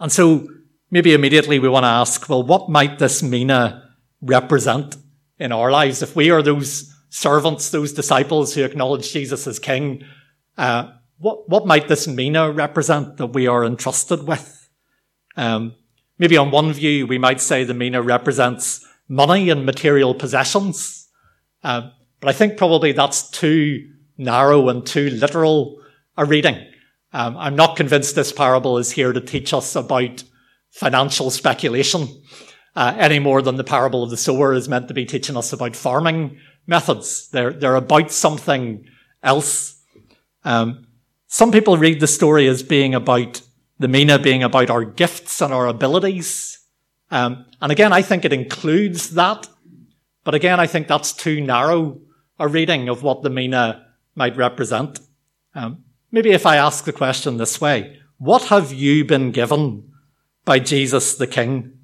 And 0.00 0.10
so 0.10 0.48
maybe 0.90 1.12
immediately 1.12 1.58
we 1.58 1.68
want 1.68 1.84
to 1.84 1.88
ask, 1.88 2.28
well, 2.28 2.42
what 2.42 2.68
might 2.68 2.98
this 2.98 3.22
mina 3.22 3.94
represent 4.20 4.96
in 5.38 5.52
our 5.52 5.70
lives? 5.70 6.02
If 6.02 6.16
we 6.16 6.30
are 6.30 6.42
those 6.42 6.94
servants, 7.10 7.70
those 7.70 7.92
disciples 7.92 8.54
who 8.54 8.64
acknowledge 8.64 9.12
Jesus 9.12 9.46
as 9.46 9.58
King, 9.58 10.04
uh, 10.56 10.92
what, 11.18 11.48
what 11.48 11.66
might 11.66 11.88
this 11.88 12.06
mina 12.06 12.50
represent 12.50 13.16
that 13.16 13.28
we 13.28 13.46
are 13.46 13.64
entrusted 13.64 14.26
with? 14.26 14.70
Um, 15.36 15.74
maybe 16.18 16.36
on 16.36 16.50
one 16.50 16.72
view, 16.72 17.06
we 17.06 17.18
might 17.18 17.40
say 17.40 17.64
the 17.64 17.74
mina 17.74 18.02
represents 18.02 18.86
money 19.08 19.50
and 19.50 19.66
material 19.66 20.14
possessions. 20.14 21.08
Uh, 21.62 21.90
but 22.20 22.28
I 22.28 22.32
think 22.32 22.56
probably 22.56 22.92
that's 22.92 23.30
too 23.30 23.90
narrow 24.18 24.68
and 24.68 24.84
too 24.84 25.08
literal 25.10 25.80
a 26.16 26.24
reading. 26.24 26.66
Um, 27.12 27.36
I'm 27.38 27.56
not 27.56 27.76
convinced 27.76 28.14
this 28.14 28.32
parable 28.32 28.76
is 28.76 28.90
here 28.90 29.12
to 29.12 29.20
teach 29.20 29.54
us 29.54 29.74
about 29.74 30.24
financial 30.70 31.30
speculation 31.30 32.08
uh, 32.76 32.94
any 32.98 33.18
more 33.18 33.40
than 33.40 33.56
the 33.56 33.64
parable 33.64 34.02
of 34.02 34.10
the 34.10 34.16
sower 34.16 34.52
is 34.52 34.68
meant 34.68 34.88
to 34.88 34.94
be 34.94 35.06
teaching 35.06 35.36
us 35.36 35.52
about 35.52 35.74
farming 35.74 36.38
methods. 36.66 37.28
They're, 37.30 37.52
they're 37.52 37.76
about 37.76 38.10
something 38.10 38.84
else. 39.22 39.82
Um, 40.44 40.86
some 41.26 41.50
people 41.50 41.78
read 41.78 42.00
the 42.00 42.06
story 42.06 42.46
as 42.46 42.62
being 42.62 42.94
about 42.94 43.42
the 43.78 43.88
Mina 43.88 44.18
being 44.18 44.42
about 44.42 44.70
our 44.70 44.84
gifts 44.84 45.40
and 45.40 45.52
our 45.52 45.66
abilities. 45.66 46.58
Um, 47.10 47.46
and 47.60 47.72
again, 47.72 47.92
I 47.92 48.02
think 48.02 48.24
it 48.24 48.32
includes 48.32 49.10
that. 49.10 49.48
But 50.24 50.34
again, 50.34 50.60
I 50.60 50.66
think 50.66 50.88
that's 50.88 51.12
too 51.12 51.40
narrow 51.40 52.00
a 52.38 52.48
reading 52.48 52.88
of 52.88 53.02
what 53.02 53.22
the 53.22 53.30
Mina 53.30 53.87
might 54.18 54.36
represent. 54.36 55.00
Um, 55.54 55.84
maybe 56.10 56.32
if 56.32 56.44
I 56.44 56.56
ask 56.56 56.84
the 56.84 56.92
question 56.92 57.36
this 57.36 57.60
way, 57.60 57.98
what 58.18 58.44
have 58.46 58.72
you 58.72 59.04
been 59.04 59.30
given 59.30 59.92
by 60.44 60.58
Jesus 60.58 61.14
the 61.14 61.28
King 61.28 61.78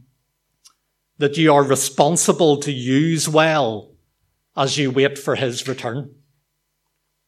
that 1.18 1.36
you 1.38 1.54
are 1.54 1.62
responsible 1.62 2.58
to 2.58 2.72
use 2.72 3.28
well 3.28 3.94
as 4.56 4.76
you 4.76 4.90
wait 4.90 5.16
for 5.16 5.36
his 5.36 5.68
return? 5.68 6.12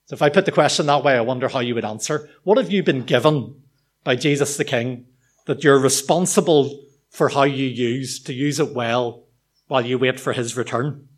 So 0.06 0.14
if 0.14 0.22
I 0.22 0.28
put 0.28 0.44
the 0.44 0.52
question 0.52 0.86
that 0.86 1.04
way, 1.04 1.14
I 1.16 1.20
wonder 1.20 1.48
how 1.48 1.60
you 1.60 1.74
would 1.76 1.84
answer. 1.84 2.28
What 2.42 2.58
have 2.58 2.72
you 2.72 2.82
been 2.82 3.02
given 3.02 3.62
by 4.02 4.16
Jesus 4.16 4.56
the 4.56 4.64
King 4.64 5.06
that 5.46 5.62
you're 5.62 5.78
responsible 5.78 6.84
for 7.10 7.28
how 7.28 7.44
you 7.44 7.66
use, 7.66 8.20
to 8.24 8.32
use 8.32 8.58
it 8.58 8.74
well 8.74 9.24
while 9.68 9.86
you 9.86 9.98
wait 9.98 10.18
for 10.18 10.32
his 10.32 10.56
return? 10.56 11.08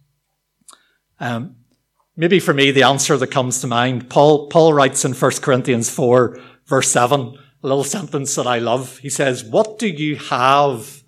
Um, 1.21 1.57
maybe 2.19 2.41
for 2.41 2.53
me, 2.53 2.71
the 2.73 2.83
answer 2.83 3.17
that 3.17 3.31
comes 3.31 3.61
to 3.61 3.67
mind, 3.67 4.11
Paul, 4.11 4.49
Paul 4.49 4.75
writes 4.75 5.05
in 5.05 5.15
1 5.15 5.31
Corinthians 5.41 5.89
4 5.89 6.39
verse 6.67 6.91
7, 6.91 7.21
a 7.21 7.67
little 7.67 7.85
sentence 7.85 8.35
that 8.35 8.47
I 8.47 8.59
love. 8.59 8.99
He 8.99 9.09
says, 9.09 9.43
what 9.43 9.79
do 9.79 9.89
you 9.89 10.17
have 10.17 11.03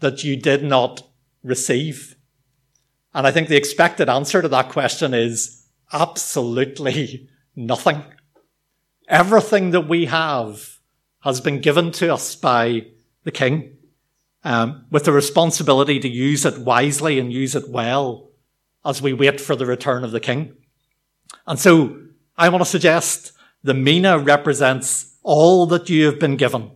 that 0.00 0.24
you 0.24 0.36
did 0.36 0.62
not 0.62 1.02
receive? 1.42 2.16
And 3.12 3.26
I 3.26 3.32
think 3.32 3.48
the 3.48 3.56
expected 3.56 4.08
answer 4.08 4.40
to 4.40 4.48
that 4.48 4.70
question 4.70 5.12
is 5.12 5.66
absolutely 5.92 7.28
nothing. 7.54 8.04
Everything 9.08 9.70
that 9.72 9.88
we 9.88 10.06
have 10.06 10.78
has 11.20 11.40
been 11.40 11.60
given 11.60 11.90
to 11.92 12.12
us 12.12 12.36
by 12.36 12.86
the 13.24 13.32
King, 13.32 13.76
um, 14.44 14.86
with 14.90 15.04
the 15.04 15.12
responsibility 15.12 15.98
to 15.98 16.08
use 16.08 16.44
it 16.44 16.58
wisely 16.58 17.18
and 17.18 17.32
use 17.32 17.56
it 17.56 17.68
well 17.68 18.25
as 18.86 19.02
we 19.02 19.12
wait 19.12 19.40
for 19.40 19.56
the 19.56 19.66
return 19.66 20.04
of 20.04 20.12
the 20.12 20.20
King. 20.20 20.54
And 21.46 21.58
so 21.58 22.00
I 22.38 22.48
want 22.48 22.62
to 22.62 22.70
suggest 22.70 23.32
the 23.62 23.74
Mina 23.74 24.18
represents 24.18 25.16
all 25.24 25.66
that 25.66 25.90
you 25.90 26.06
have 26.06 26.20
been 26.20 26.36
given, 26.36 26.70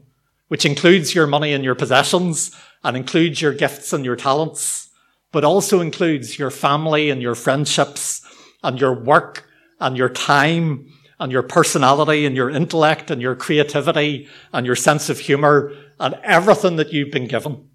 which 0.48 0.66
includes 0.66 1.14
your 1.14 1.28
money 1.28 1.52
and 1.52 1.62
your 1.62 1.76
possessions 1.76 2.54
and 2.82 2.96
includes 2.96 3.40
your 3.40 3.52
gifts 3.52 3.92
and 3.92 4.04
your 4.04 4.16
talents, 4.16 4.90
but 5.30 5.44
also 5.44 5.80
includes 5.80 6.36
your 6.36 6.50
family 6.50 7.10
and 7.10 7.22
your 7.22 7.36
friendships 7.36 8.26
and 8.64 8.80
your 8.80 8.92
work 8.92 9.48
and 9.78 9.96
your 9.96 10.08
time 10.08 10.92
and 11.20 11.30
your 11.30 11.44
personality 11.44 12.26
and 12.26 12.34
your 12.34 12.50
intellect 12.50 13.10
and 13.10 13.22
your 13.22 13.36
creativity 13.36 14.26
and 14.52 14.66
your 14.66 14.74
sense 14.74 15.08
of 15.10 15.20
humor 15.20 15.72
and 16.00 16.14
everything 16.24 16.76
that 16.76 16.92
you've 16.92 17.12
been 17.12 17.28
given. 17.28 17.68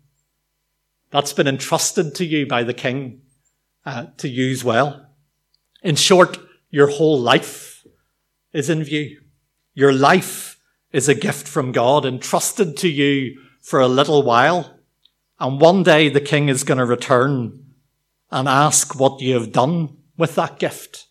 That's 1.12 1.32
been 1.32 1.48
entrusted 1.48 2.16
to 2.16 2.26
you 2.26 2.46
by 2.46 2.64
the 2.64 2.74
King 2.74 3.22
uh, 3.86 4.08
to 4.18 4.28
use 4.28 4.64
well. 4.64 5.08
In 5.84 5.96
short, 5.96 6.38
your 6.70 6.88
whole 6.88 7.20
life 7.20 7.86
is 8.54 8.70
in 8.70 8.84
view. 8.84 9.22
Your 9.74 9.94
life 9.94 10.60
is 10.92 11.10
a 11.10 11.16
gift 11.16 11.48
from 11.48 11.72
God 11.72 12.06
entrusted 12.06 12.78
to 12.78 12.90
you 12.90 13.40
for 13.62 13.80
a 13.80 13.88
little 13.88 14.24
while. 14.24 14.80
And 15.40 15.60
one 15.60 15.84
day 15.84 16.10
the 16.10 16.22
King 16.22 16.50
is 16.50 16.64
going 16.64 16.78
to 16.78 16.86
return 16.86 17.66
and 18.32 18.48
ask 18.48 18.98
what 19.00 19.22
you 19.22 19.34
have 19.34 19.52
done 19.52 19.98
with 20.18 20.36
that 20.36 20.60
gift. 20.60 21.08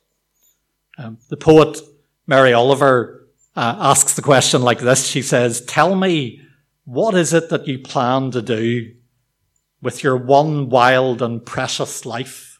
Um, 0.96 1.18
the 1.28 1.36
poet 1.36 1.78
Mary 2.26 2.52
Oliver 2.52 3.28
uh, 3.56 3.76
asks 3.78 4.14
the 4.14 4.22
question 4.22 4.62
like 4.62 4.80
this. 4.80 5.06
She 5.06 5.22
says, 5.22 5.60
Tell 5.62 5.94
me, 5.94 6.40
what 6.84 7.14
is 7.14 7.32
it 7.32 7.50
that 7.50 7.66
you 7.66 7.78
plan 7.78 8.30
to 8.32 8.42
do 8.42 8.94
with 9.82 10.02
your 10.02 10.16
one 10.16 10.68
wild 10.70 11.20
and 11.20 11.44
precious 11.44 12.06
life? 12.06 12.53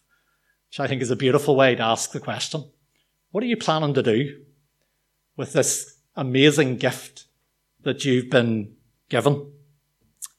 Which 0.74 0.80
I 0.80 0.88
think 0.88 1.02
is 1.02 1.12
a 1.12 1.14
beautiful 1.14 1.54
way 1.54 1.76
to 1.76 1.82
ask 1.84 2.10
the 2.10 2.18
question. 2.18 2.64
What 3.30 3.44
are 3.44 3.46
you 3.46 3.56
planning 3.56 3.94
to 3.94 4.02
do 4.02 4.40
with 5.36 5.52
this 5.52 6.00
amazing 6.16 6.78
gift 6.78 7.26
that 7.84 8.04
you've 8.04 8.28
been 8.28 8.74
given? 9.08 9.52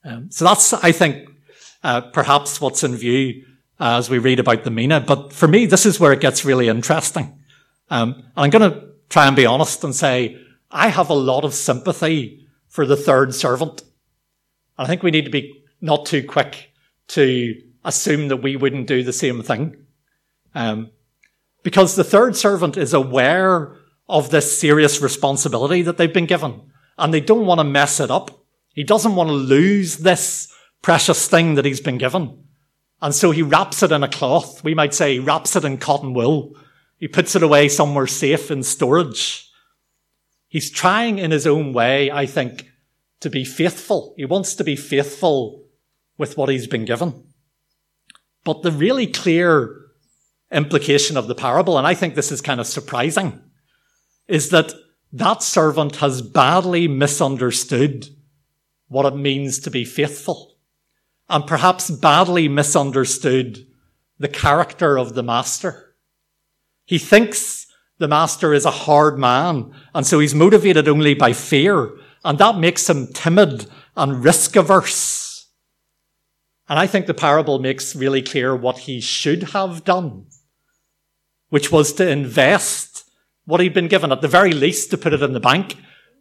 Um, 0.03 0.29
so 0.29 0.43
that's, 0.43 0.73
I 0.73 0.91
think, 0.91 1.29
uh, 1.85 2.01
perhaps 2.01 2.59
what's 2.59 2.83
in 2.83 2.97
view 2.97 3.45
uh, 3.79 3.95
as 3.95 4.09
we 4.09 4.17
read 4.17 4.41
about 4.41 4.65
the 4.65 4.71
Mina. 4.71 4.99
But 4.99 5.31
for 5.31 5.47
me, 5.47 5.67
this 5.67 5.85
is 5.85 6.01
where 6.01 6.11
it 6.11 6.19
gets 6.19 6.43
really 6.43 6.67
interesting. 6.67 7.41
Um, 7.89 8.21
I'm 8.35 8.49
going 8.49 8.69
to 8.69 8.89
try 9.07 9.27
and 9.27 9.37
be 9.37 9.45
honest 9.45 9.85
and 9.85 9.95
say, 9.95 10.37
I 10.69 10.89
have 10.89 11.09
a 11.09 11.13
lot 11.13 11.45
of 11.45 11.53
sympathy 11.53 12.45
for 12.67 12.85
the 12.85 12.97
third 12.97 13.33
servant. 13.33 13.83
I 14.77 14.85
think 14.85 15.01
we 15.01 15.11
need 15.11 15.23
to 15.23 15.31
be 15.31 15.63
not 15.79 16.05
too 16.05 16.27
quick 16.27 16.73
to 17.07 17.55
assume 17.85 18.27
that 18.27 18.43
we 18.43 18.57
wouldn't 18.57 18.87
do 18.87 19.01
the 19.01 19.13
same 19.13 19.41
thing. 19.41 19.84
Um, 20.55 20.91
because 21.63 21.95
the 21.95 22.03
third 22.03 22.35
servant 22.35 22.77
is 22.77 22.93
aware 22.93 23.75
of 24.07 24.29
this 24.29 24.59
serious 24.59 25.01
responsibility 25.01 25.81
that 25.81 25.97
they've 25.97 26.13
been 26.13 26.25
given 26.25 26.61
and 26.97 27.13
they 27.13 27.21
don't 27.21 27.45
want 27.45 27.59
to 27.59 27.63
mess 27.63 27.99
it 27.99 28.09
up. 28.09 28.45
He 28.73 28.83
doesn't 28.83 29.15
want 29.15 29.29
to 29.29 29.33
lose 29.33 29.97
this 29.97 30.51
precious 30.81 31.27
thing 31.27 31.55
that 31.55 31.65
he's 31.65 31.81
been 31.81 31.97
given. 31.97 32.43
And 33.01 33.13
so 33.13 33.31
he 33.31 33.41
wraps 33.41 33.83
it 33.83 33.91
in 33.91 34.03
a 34.03 34.07
cloth. 34.07 34.63
We 34.63 34.73
might 34.73 34.93
say 34.93 35.13
he 35.13 35.19
wraps 35.19 35.55
it 35.55 35.65
in 35.65 35.77
cotton 35.77 36.13
wool. 36.13 36.55
He 36.97 37.07
puts 37.07 37.35
it 37.35 37.43
away 37.43 37.67
somewhere 37.67 38.07
safe 38.07 38.49
in 38.49 38.63
storage. 38.63 39.49
He's 40.47 40.71
trying 40.71 41.17
in 41.17 41.31
his 41.31 41.45
own 41.45 41.73
way, 41.73 42.09
I 42.09 42.25
think, 42.25 42.69
to 43.19 43.29
be 43.29 43.43
faithful. 43.43 44.13
He 44.17 44.25
wants 44.25 44.55
to 44.55 44.63
be 44.63 44.75
faithful 44.75 45.65
with 46.17 46.37
what 46.37 46.49
he's 46.49 46.67
been 46.67 46.85
given. 46.85 47.25
But 48.43 48.61
the 48.61 48.71
really 48.71 49.07
clear 49.07 49.84
implication 50.51 51.17
of 51.17 51.27
the 51.27 51.35
parable, 51.35 51.77
and 51.77 51.87
I 51.87 51.93
think 51.93 52.15
this 52.15 52.31
is 52.31 52.41
kind 52.41 52.59
of 52.59 52.67
surprising, 52.67 53.41
is 54.27 54.49
that 54.49 54.73
that 55.11 55.43
servant 55.43 55.97
has 55.97 56.21
badly 56.21 56.87
misunderstood 56.87 58.07
what 58.87 59.05
it 59.05 59.15
means 59.15 59.59
to 59.59 59.71
be 59.71 59.85
faithful 59.85 60.57
and 61.29 61.47
perhaps 61.47 61.89
badly 61.89 62.47
misunderstood 62.47 63.65
the 64.19 64.27
character 64.27 64.97
of 64.97 65.15
the 65.15 65.23
master. 65.23 65.95
He 66.85 66.99
thinks 66.99 67.67
the 67.97 68.07
master 68.07 68.53
is 68.53 68.65
a 68.65 68.71
hard 68.71 69.17
man, 69.17 69.73
and 69.93 70.05
so 70.05 70.19
he's 70.19 70.35
motivated 70.35 70.87
only 70.87 71.13
by 71.13 71.33
fear, 71.33 71.91
and 72.23 72.37
that 72.37 72.57
makes 72.57 72.89
him 72.89 73.07
timid 73.13 73.67
and 73.95 74.23
risk 74.23 74.55
averse. 74.55 75.49
And 76.67 76.77
I 76.79 76.87
think 76.87 77.05
the 77.05 77.13
parable 77.13 77.59
makes 77.59 77.95
really 77.95 78.21
clear 78.21 78.55
what 78.55 78.79
he 78.79 78.99
should 78.99 79.43
have 79.43 79.83
done, 79.83 80.27
which 81.55 81.71
was 81.71 81.93
to 81.93 82.05
invest 82.05 83.09
what 83.45 83.61
he'd 83.61 83.73
been 83.73 83.87
given, 83.87 84.11
at 84.11 84.19
the 84.19 84.27
very 84.27 84.51
least 84.51 84.91
to 84.91 84.97
put 84.97 85.13
it 85.13 85.21
in 85.21 85.31
the 85.31 85.39
bank, 85.39 85.77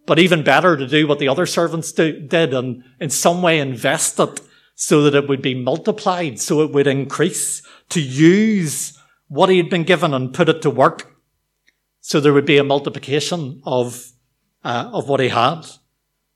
but 0.06 0.16
even 0.16 0.44
better 0.44 0.76
to 0.76 0.86
do 0.86 1.08
what 1.08 1.18
the 1.18 1.26
other 1.26 1.44
servants 1.44 1.90
do, 1.90 2.20
did 2.20 2.54
and 2.54 2.84
in 3.00 3.10
some 3.10 3.42
way 3.42 3.58
invest 3.58 4.20
it 4.20 4.40
so 4.76 5.02
that 5.02 5.16
it 5.16 5.28
would 5.28 5.42
be 5.42 5.52
multiplied, 5.52 6.38
so 6.38 6.62
it 6.62 6.70
would 6.70 6.86
increase, 6.86 7.62
to 7.88 8.00
use 8.00 8.96
what 9.26 9.48
he 9.48 9.56
had 9.56 9.68
been 9.68 9.82
given 9.82 10.14
and 10.14 10.32
put 10.32 10.48
it 10.48 10.62
to 10.62 10.70
work, 10.70 11.16
so 12.00 12.20
there 12.20 12.32
would 12.32 12.46
be 12.46 12.58
a 12.58 12.62
multiplication 12.62 13.60
of, 13.66 14.12
uh, 14.62 14.88
of 14.92 15.08
what 15.08 15.18
he 15.18 15.30
had. 15.30 15.62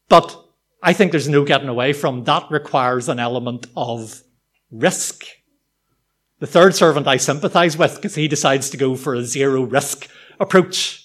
But 0.09 0.45
I 0.83 0.93
think 0.93 1.13
there's 1.13 1.29
no 1.29 1.45
getting 1.45 1.69
away 1.69 1.93
from 1.93 2.25
that 2.25 2.51
requires 2.51 3.09
an 3.09 3.21
element 3.21 3.69
of 3.77 4.25
risk. 4.73 5.23
The 6.41 6.47
third 6.47 6.75
servant 6.75 7.09
I 7.09 7.17
sympathize 7.17 7.77
with 7.77 7.97
because 7.97 8.15
he 8.15 8.29
decides 8.29 8.71
to 8.71 8.77
go 8.77 8.95
for 8.95 9.15
a 9.15 9.25
zero 9.25 9.63
risk 9.63 10.09
approach. 10.39 11.05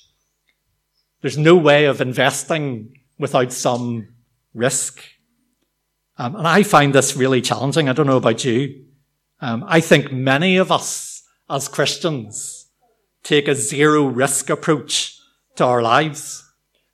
There's 1.22 1.38
no 1.38 1.56
way 1.56 1.86
of 1.86 2.02
investing 2.02 3.00
without 3.18 3.52
some 3.52 4.10
risk. 4.54 5.02
Um, 6.18 6.36
and 6.36 6.48
I 6.48 6.62
find 6.62 6.94
this 6.94 7.16
really 7.16 7.42
challenging. 7.42 7.90
I 7.90 7.94
don't 7.94 8.08
know 8.08 8.18
about 8.18 8.46
you. 8.46 8.86
Um, 9.42 9.63
I 9.68 9.80
think 9.80 10.12
many 10.12 10.58
of 10.58 10.72
us 10.72 11.24
as 11.50 11.68
Christians 11.68 12.70
take 13.24 13.48
a 13.48 13.56
zero 13.56 14.06
risk 14.06 14.50
approach 14.50 15.18
to 15.56 15.66
our 15.66 15.82
lives. 15.82 16.44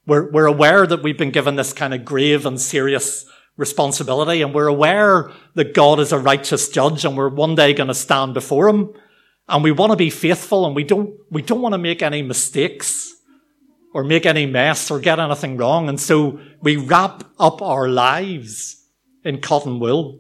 We're, 0.06 0.32
we're 0.32 0.46
aware 0.46 0.88
that 0.88 1.04
we've 1.04 1.18
been 1.18 1.32
given 1.32 1.56
this 1.56 1.74
kind 1.74 1.94
of 1.94 2.06
grave 2.06 2.46
and 2.46 2.60
serious 2.60 3.26
responsibility 3.60 4.42
and 4.42 4.56
we're 4.56 4.68
aware 4.68 5.32
that 5.56 5.74
God 5.74 6.00
is 6.00 6.14
a 6.14 6.18
righteous 6.18 6.70
judge 6.70 7.04
and 7.04 7.18
we're 7.18 7.28
one 7.28 7.56
day 7.56 7.74
going 7.74 7.90
to 7.90 7.94
stand 7.94 8.34
before 8.34 8.70
him 8.70 8.94
and 9.50 9.64
we 9.64 9.72
want 9.72 9.92
to 9.92 9.98
be 9.98 10.10
faithful 10.10 10.66
and 10.66 10.74
we 10.74 10.86
don't, 10.86 11.14
we 11.30 11.42
don't 11.42 11.62
want 11.62 11.74
to 11.74 11.78
make 11.78 12.02
any 12.02 12.22
mistakes 12.22 13.14
or 13.94 14.06
make 14.06 14.26
any 14.26 14.46
mess 14.46 14.90
or 14.90 15.00
get 15.02 15.20
anything 15.20 15.58
wrong. 15.58 15.90
And 15.90 16.00
so 16.00 16.40
we 16.62 16.78
wrap 16.78 17.26
up 17.38 17.62
our 17.62 17.90
lives 17.90 18.82
in 19.26 19.42
cotton 19.42 19.80
wool. 19.82 20.20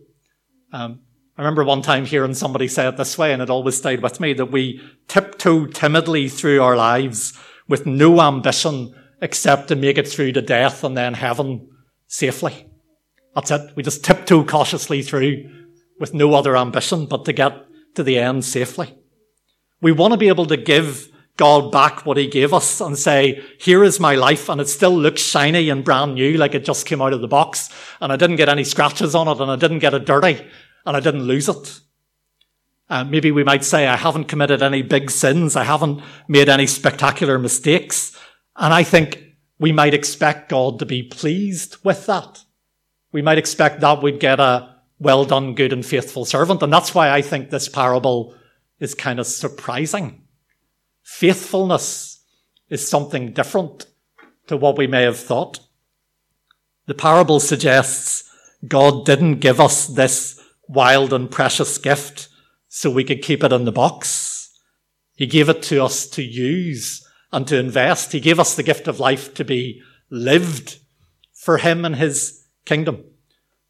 Um, 0.73 0.99
I 1.37 1.41
remember 1.41 1.63
one 1.63 1.81
time 1.81 2.05
hearing 2.05 2.33
somebody 2.33 2.67
say 2.67 2.89
it 2.89 2.97
this 2.97 3.17
way 3.17 3.31
and 3.31 3.41
it 3.41 3.49
always 3.49 3.77
stayed 3.77 4.03
with 4.03 4.19
me 4.19 4.33
that 4.33 4.51
we 4.51 4.81
tiptoe 5.07 5.67
timidly 5.67 6.27
through 6.27 6.61
our 6.61 6.75
lives 6.75 7.39
with 7.69 7.85
no 7.85 8.19
ambition 8.19 8.93
except 9.21 9.69
to 9.69 9.77
make 9.77 9.97
it 9.97 10.09
through 10.09 10.33
to 10.33 10.41
death 10.41 10.83
and 10.83 10.97
then 10.97 11.13
heaven 11.13 11.69
safely. 12.07 12.68
That's 13.35 13.51
it. 13.51 13.75
We 13.75 13.83
just 13.83 14.03
tiptoe 14.03 14.43
cautiously 14.43 15.01
through 15.01 15.49
with 15.99 16.13
no 16.13 16.33
other 16.33 16.57
ambition 16.57 17.05
but 17.05 17.25
to 17.25 17.33
get 17.33 17.53
to 17.95 18.03
the 18.03 18.17
end 18.17 18.45
safely. 18.45 18.95
We 19.81 19.91
want 19.91 20.13
to 20.13 20.17
be 20.17 20.27
able 20.27 20.45
to 20.47 20.57
give 20.57 21.09
God 21.37 21.71
back 21.71 22.05
what 22.05 22.17
he 22.17 22.27
gave 22.27 22.53
us 22.53 22.81
and 22.81 22.97
say, 22.97 23.41
here 23.59 23.83
is 23.83 23.99
my 23.99 24.15
life 24.15 24.49
and 24.49 24.59
it 24.59 24.67
still 24.67 24.95
looks 24.97 25.21
shiny 25.21 25.69
and 25.69 25.85
brand 25.85 26.15
new 26.15 26.37
like 26.37 26.53
it 26.53 26.65
just 26.65 26.85
came 26.85 27.01
out 27.01 27.13
of 27.13 27.21
the 27.21 27.27
box 27.27 27.69
and 28.01 28.11
I 28.11 28.17
didn't 28.17 28.35
get 28.35 28.49
any 28.49 28.65
scratches 28.65 29.15
on 29.15 29.29
it 29.29 29.39
and 29.39 29.49
I 29.49 29.55
didn't 29.55 29.79
get 29.79 29.93
it 29.93 30.05
dirty 30.05 30.45
and 30.85 30.97
I 30.97 30.99
didn't 30.99 31.23
lose 31.23 31.47
it. 31.47 31.79
Uh, 32.89 33.03
maybe 33.03 33.31
we 33.31 33.43
might 33.43 33.63
say, 33.63 33.87
I 33.87 33.95
haven't 33.95 34.25
committed 34.25 34.63
any 34.63 34.81
big 34.81 35.11
sins. 35.11 35.55
I 35.55 35.63
haven't 35.63 36.01
made 36.27 36.49
any 36.49 36.65
spectacular 36.65 37.37
mistakes. 37.37 38.17
And 38.55 38.73
I 38.73 38.83
think 38.83 39.23
we 39.59 39.71
might 39.71 39.93
expect 39.93 40.49
God 40.49 40.79
to 40.79 40.85
be 40.85 41.03
pleased 41.03 41.77
with 41.83 42.07
that. 42.07 42.43
We 43.11 43.21
might 43.21 43.37
expect 43.37 43.81
that 43.81 44.01
we'd 44.01 44.19
get 44.19 44.39
a 44.39 44.75
well 44.99 45.25
done, 45.25 45.55
good 45.55 45.73
and 45.73 45.85
faithful 45.85 46.25
servant. 46.25 46.61
And 46.61 46.71
that's 46.71 46.93
why 46.93 47.09
I 47.09 47.21
think 47.21 47.49
this 47.49 47.69
parable 47.69 48.35
is 48.79 48.93
kind 48.93 49.19
of 49.19 49.27
surprising. 49.27 50.23
Faithfulness 51.03 52.23
is 52.69 52.87
something 52.87 53.33
different 53.33 53.87
to 54.47 54.57
what 54.57 54.77
we 54.77 54.87
may 54.87 55.03
have 55.03 55.19
thought. 55.19 55.59
The 56.85 56.93
parable 56.93 57.39
suggests 57.39 58.29
God 58.67 59.05
didn't 59.05 59.39
give 59.39 59.59
us 59.59 59.87
this 59.87 60.39
wild 60.67 61.13
and 61.13 61.31
precious 61.31 61.77
gift 61.77 62.27
so 62.67 62.91
we 62.91 63.03
could 63.03 63.21
keep 63.21 63.43
it 63.43 63.53
in 63.53 63.65
the 63.65 63.71
box. 63.71 64.53
He 65.15 65.25
gave 65.25 65.49
it 65.49 65.61
to 65.63 65.83
us 65.83 66.07
to 66.07 66.23
use 66.23 67.05
and 67.31 67.47
to 67.47 67.57
invest. 67.57 68.11
He 68.11 68.19
gave 68.19 68.39
us 68.39 68.55
the 68.55 68.63
gift 68.63 68.87
of 68.87 68.99
life 68.99 69.33
to 69.35 69.43
be 69.43 69.81
lived 70.09 70.79
for 71.33 71.57
Him 71.57 71.85
and 71.85 71.95
His 71.95 72.38
kingdom. 72.69 73.03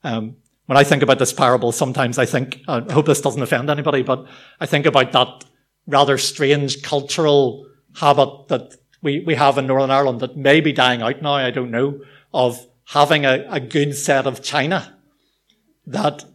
Um, 0.04 0.36
when 0.66 0.78
I 0.78 0.84
think 0.84 1.02
about 1.02 1.20
this 1.20 1.34
parable, 1.34 1.72
sometimes 1.72 2.20
I 2.20 2.26
think, 2.26 2.62
I 2.68 2.82
hope 2.92 3.06
this 3.06 3.22
doesn't 3.22 3.42
offend 3.42 3.70
anybody, 3.70 4.04
but 4.04 4.28
I 4.60 4.66
think 4.66 4.86
about 4.86 5.14
that 5.14 5.46
rather 5.88 6.18
strange 6.18 6.84
cultural 6.84 7.66
habit 7.96 8.50
that 8.50 8.76
we, 9.02 9.22
we 9.26 9.36
have 9.36 9.58
in 9.58 9.68
Northern 9.68 9.90
Ireland 9.90 10.20
that 10.20 10.38
may 10.38 10.60
be 10.60 10.74
dying 10.74 11.02
out 11.02 11.22
now, 11.22 11.36
I 11.36 11.50
don't 11.50 11.72
know, 11.72 12.02
of 12.34 12.68
having 12.86 13.26
a, 13.26 13.48
a 13.50 13.60
good 13.60 13.96
set 13.96 14.28
of 14.28 14.44
china 14.44 14.98
that 15.88 16.26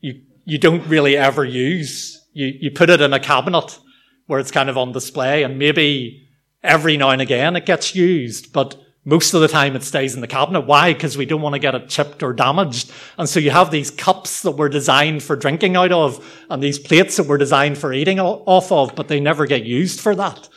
you, 0.00 0.22
you 0.44 0.58
don't 0.58 0.86
really 0.88 1.16
ever 1.16 1.44
use. 1.44 2.26
You, 2.32 2.46
you 2.46 2.70
put 2.70 2.90
it 2.90 3.00
in 3.00 3.12
a 3.12 3.20
cabinet 3.20 3.78
where 4.26 4.40
it's 4.40 4.50
kind 4.50 4.70
of 4.70 4.78
on 4.78 4.92
display 4.92 5.42
and 5.42 5.58
maybe 5.58 6.26
every 6.62 6.96
now 6.96 7.10
and 7.10 7.20
again 7.20 7.54
it 7.54 7.66
gets 7.66 7.94
used, 7.94 8.52
but 8.52 8.83
most 9.04 9.34
of 9.34 9.42
the 9.42 9.48
time 9.48 9.76
it 9.76 9.82
stays 9.82 10.14
in 10.14 10.22
the 10.22 10.26
cabinet. 10.26 10.62
Why? 10.62 10.94
Because 10.94 11.16
we 11.16 11.26
don't 11.26 11.42
want 11.42 11.54
to 11.54 11.58
get 11.58 11.74
it 11.74 11.88
chipped 11.88 12.22
or 12.22 12.32
damaged. 12.32 12.90
And 13.18 13.28
so 13.28 13.38
you 13.38 13.50
have 13.50 13.70
these 13.70 13.90
cups 13.90 14.42
that 14.42 14.52
were 14.52 14.70
designed 14.70 15.22
for 15.22 15.36
drinking 15.36 15.76
out 15.76 15.92
of 15.92 16.24
and 16.48 16.62
these 16.62 16.78
plates 16.78 17.16
that 17.16 17.26
were 17.26 17.36
designed 17.36 17.76
for 17.76 17.92
eating 17.92 18.18
off 18.18 18.72
of, 18.72 18.94
but 18.94 19.08
they 19.08 19.20
never 19.20 19.46
get 19.46 19.64
used 19.64 20.00
for 20.00 20.14
that 20.14 20.48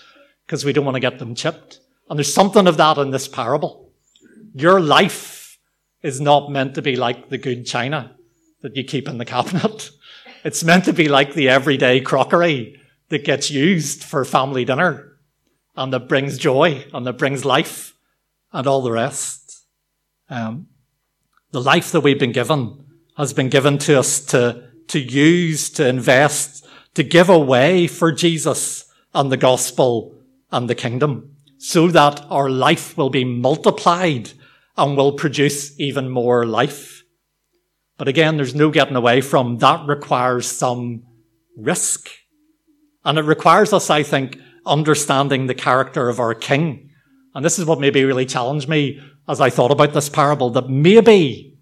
because 0.46 0.64
we 0.64 0.72
don't 0.72 0.86
want 0.86 0.96
to 0.96 1.02
get 1.02 1.20
them 1.20 1.36
chipped. 1.36 1.82
And 2.10 2.18
there's 2.18 2.34
something 2.34 2.68
of 2.68 2.78
that 2.78 2.98
in 2.98 3.12
this 3.12 3.28
parable. 3.28 3.92
Your 4.54 4.80
life 4.80 5.60
is 6.02 6.22
not 6.22 6.50
meant 6.50 6.76
to 6.76 6.82
be 6.82 6.96
like 6.96 7.28
the 7.28 7.38
good 7.38 7.66
china 7.66 8.16
that 8.62 8.78
you 8.78 8.84
keep 8.84 9.08
in 9.08 9.18
the 9.18 9.26
cabinet. 9.26 9.92
It's 10.44 10.64
meant 10.64 10.86
to 10.86 10.94
be 10.94 11.10
like 11.10 11.34
the 11.34 11.50
everyday 11.50 12.00
crockery 12.00 12.80
that 13.10 13.26
gets 13.26 13.52
used 13.52 14.04
for 14.04 14.24
family 14.24 14.64
dinner 14.64 15.18
and 15.76 15.92
that 15.92 16.08
brings 16.08 16.38
joy 16.38 16.86
and 16.94 17.06
that 17.06 17.18
brings 17.18 17.44
life 17.44 17.97
and 18.52 18.68
all 18.68 18.82
the 18.82 18.92
rest. 18.92 19.66
Um, 20.30 20.68
the 21.52 21.62
life 21.62 21.92
that 21.92 22.02
we've 22.02 22.20
been 22.20 22.32
given 22.32 22.86
has 23.16 23.34
been 23.34 23.50
given 23.50 23.78
to 23.80 24.00
us 24.00 24.20
to, 24.20 24.70
to 24.88 25.00
use, 25.00 25.70
to 25.72 25.88
invest, 25.88 26.68
to 26.94 27.04
give 27.04 27.30
away 27.30 27.88
for 27.88 28.12
Jesus 28.12 28.92
and 29.14 29.32
the 29.32 29.38
gospel 29.38 30.16
and 30.52 30.70
the 30.70 30.76
kingdom 30.76 31.36
so 31.58 31.88
that 31.88 32.26
our 32.30 32.50
life 32.50 32.98
will 32.98 33.10
be 33.10 33.26
multiplied 33.26 34.32
and 34.78 34.96
will 34.96 35.14
produce 35.14 35.78
even 35.80 36.10
more 36.10 36.46
life. 36.46 37.04
But 37.98 38.08
again, 38.08 38.38
there's 38.38 38.54
no 38.54 38.70
getting 38.70 38.96
away 38.96 39.22
from 39.22 39.58
that 39.58 39.88
requires 39.88 40.48
some 40.48 41.04
risk. 41.58 42.10
And 43.04 43.18
it 43.18 43.24
requires 43.24 43.74
us, 43.74 43.90
I 43.90 44.04
think, 44.04 44.40
understanding 44.66 45.48
the 45.48 45.56
character 45.56 46.10
of 46.10 46.20
our 46.20 46.36
king 46.36 46.87
and 47.38 47.46
this 47.46 47.60
is 47.60 47.66
what 47.66 47.80
maybe 47.80 48.04
really 48.04 48.26
challenged 48.26 48.68
me 48.68 49.00
as 49.28 49.40
I 49.40 49.52
thought 49.52 49.70
about 49.70 49.94
this 49.94 50.10
parable, 50.10 50.50
that 50.50 50.72
maybe 50.72 51.56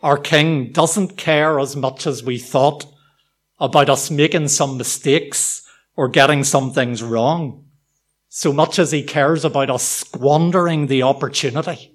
our 0.00 0.16
king 0.16 0.72
doesn't 0.72 1.18
care 1.18 1.60
as 1.60 1.76
much 1.76 2.06
as 2.06 2.24
we 2.24 2.38
thought 2.38 2.86
about 3.60 3.90
us 3.90 4.10
making 4.10 4.48
some 4.48 4.78
mistakes 4.78 5.68
or 5.94 6.08
getting 6.08 6.42
some 6.42 6.72
things 6.72 7.02
wrong, 7.02 7.66
so 8.30 8.50
much 8.50 8.78
as 8.78 8.92
he 8.92 9.02
cares 9.02 9.44
about 9.44 9.68
us 9.68 9.82
squandering 9.82 10.86
the 10.86 11.02
opportunity 11.02 11.94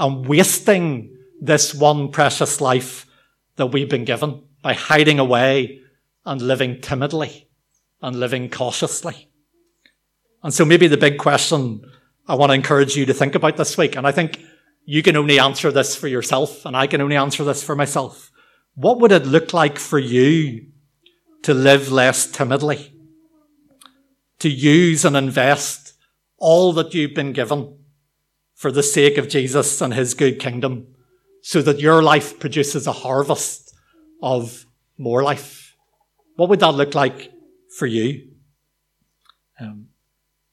and 0.00 0.26
wasting 0.26 1.16
this 1.40 1.72
one 1.72 2.10
precious 2.10 2.60
life 2.60 3.06
that 3.54 3.66
we've 3.66 3.88
been 3.88 4.04
given 4.04 4.42
by 4.60 4.72
hiding 4.72 5.20
away 5.20 5.78
and 6.26 6.42
living 6.42 6.80
timidly 6.80 7.48
and 8.02 8.18
living 8.18 8.50
cautiously. 8.50 9.30
And 10.42 10.52
so 10.52 10.64
maybe 10.64 10.88
the 10.88 10.96
big 10.96 11.18
question 11.18 11.84
I 12.26 12.34
want 12.34 12.50
to 12.50 12.54
encourage 12.54 12.96
you 12.96 13.06
to 13.06 13.14
think 13.14 13.34
about 13.34 13.56
this 13.56 13.76
week. 13.76 13.96
And 13.96 14.06
I 14.06 14.12
think 14.12 14.40
you 14.84 15.02
can 15.02 15.16
only 15.16 15.38
answer 15.38 15.70
this 15.70 15.94
for 15.94 16.08
yourself 16.08 16.64
and 16.64 16.76
I 16.76 16.86
can 16.86 17.00
only 17.00 17.16
answer 17.16 17.44
this 17.44 17.62
for 17.62 17.76
myself. 17.76 18.30
What 18.74 19.00
would 19.00 19.12
it 19.12 19.26
look 19.26 19.52
like 19.52 19.78
for 19.78 19.98
you 19.98 20.66
to 21.42 21.54
live 21.54 21.92
less 21.92 22.26
timidly? 22.30 22.92
To 24.40 24.48
use 24.48 25.04
and 25.04 25.16
invest 25.16 25.94
all 26.38 26.72
that 26.74 26.94
you've 26.94 27.14
been 27.14 27.32
given 27.32 27.78
for 28.54 28.72
the 28.72 28.82
sake 28.82 29.18
of 29.18 29.28
Jesus 29.28 29.80
and 29.80 29.94
his 29.94 30.14
good 30.14 30.38
kingdom 30.38 30.86
so 31.42 31.60
that 31.62 31.80
your 31.80 32.02
life 32.02 32.40
produces 32.40 32.86
a 32.86 32.92
harvest 32.92 33.74
of 34.22 34.66
more 34.96 35.22
life. 35.22 35.76
What 36.36 36.48
would 36.48 36.60
that 36.60 36.74
look 36.74 36.94
like 36.94 37.30
for 37.76 37.86
you? 37.86 38.28
Um, 39.60 39.88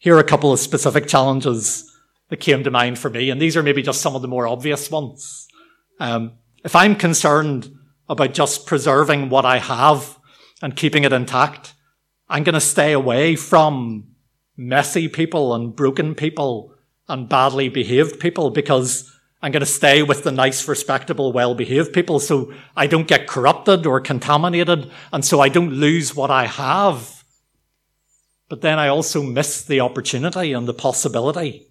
here 0.02 0.16
are 0.16 0.20
a 0.20 0.24
couple 0.24 0.52
of 0.52 0.60
specific 0.60 1.08
challenges 1.08 1.88
that 2.30 2.38
came 2.38 2.64
to 2.64 2.72
mind 2.72 2.98
for 2.98 3.12
me, 3.12 3.30
and 3.30 3.40
these 3.40 3.56
are 3.56 3.62
maybe 3.62 3.84
just 3.84 4.02
some 4.02 4.16
of 4.16 4.24
the 4.24 4.28
more 4.28 4.48
obvious 4.48 4.90
ones. 4.90 5.48
Um, 6.00 6.40
if 6.66 6.76
I'm 6.76 6.96
concerned 6.96 7.72
about 8.10 8.34
just 8.34 8.66
preserving 8.66 9.30
what 9.30 9.46
I 9.46 9.60
have 9.60 10.18
and 10.60 10.76
keeping 10.76 11.04
it 11.04 11.14
intact, 11.14 11.76
I'm 12.28 12.44
going 12.44 12.56
to 12.56 12.60
stay 12.60 12.94
away 12.94 13.36
from 13.36 14.16
messy 14.58 15.08
people 15.08 15.54
and 15.54 15.76
broken 15.76 16.16
people 16.16 16.74
and 17.08 17.30
badly 17.30 17.70
behaved 17.70 18.20
people 18.20 18.50
because 18.50 19.08
I'm 19.44 19.52
going 19.52 19.62
to 19.62 19.68
stay 19.68 20.02
with 20.02 20.24
the 20.24 20.32
nice, 20.32 20.68
respectable, 20.68 21.32
well-behaved 21.32 21.94
people 21.94 22.20
so 22.20 22.52
I 22.76 22.88
don't 22.88 23.08
get 23.08 23.28
corrupted 23.28 23.86
or 23.86 24.02
contaminated 24.02 24.90
and 25.14 25.24
so 25.24 25.42
I 25.42 25.50
don't 25.50 25.74
lose 25.74 26.16
what 26.16 26.32
I 26.32 26.48
have. 26.48 27.21
But 28.52 28.60
then 28.60 28.80
I 28.80 28.90
also 28.90 29.24
miss 29.24 29.64
the 29.64 29.80
opportunity 29.80 30.52
and 30.52 30.68
the 30.68 30.74
possibility 30.74 31.70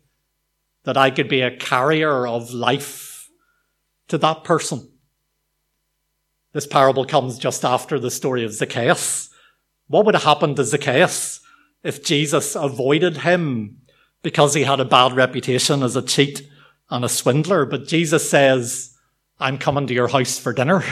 that 0.84 0.96
I 0.96 1.10
could 1.10 1.28
be 1.28 1.42
a 1.42 1.54
carrier 1.54 2.26
of 2.26 2.54
life 2.54 3.28
to 4.08 4.16
that 4.16 4.44
person. 4.44 4.90
This 6.54 6.66
parable 6.66 7.04
comes 7.04 7.38
just 7.38 7.66
after 7.66 7.98
the 7.98 8.10
story 8.10 8.46
of 8.46 8.54
Zacchaeus. 8.54 9.28
What 9.88 10.06
would 10.06 10.14
have 10.14 10.24
happened 10.24 10.56
to 10.56 10.64
Zacchaeus 10.64 11.40
if 11.82 12.02
Jesus 12.02 12.56
avoided 12.56 13.18
him 13.18 13.82
because 14.22 14.54
he 14.54 14.62
had 14.62 14.80
a 14.80 14.86
bad 14.86 15.12
reputation 15.12 15.82
as 15.82 15.96
a 15.96 16.02
cheat 16.02 16.48
and 16.88 17.04
a 17.04 17.10
swindler? 17.10 17.66
But 17.66 17.88
Jesus 17.88 18.30
says, 18.30 18.96
I'm 19.38 19.58
coming 19.58 19.86
to 19.86 19.92
your 19.92 20.08
house 20.08 20.38
for 20.38 20.54
dinner. 20.54 20.82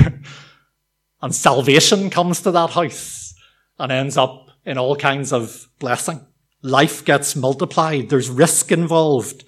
and 1.22 1.34
salvation 1.34 2.10
comes 2.10 2.42
to 2.42 2.50
that 2.50 2.72
house 2.72 3.32
and 3.78 3.90
ends 3.90 4.18
up 4.18 4.47
in 4.68 4.76
all 4.76 4.94
kinds 4.94 5.32
of 5.32 5.66
blessing. 5.78 6.20
Life 6.60 7.02
gets 7.02 7.34
multiplied. 7.34 8.10
There's 8.10 8.28
risk 8.28 8.70
involved 8.70 9.44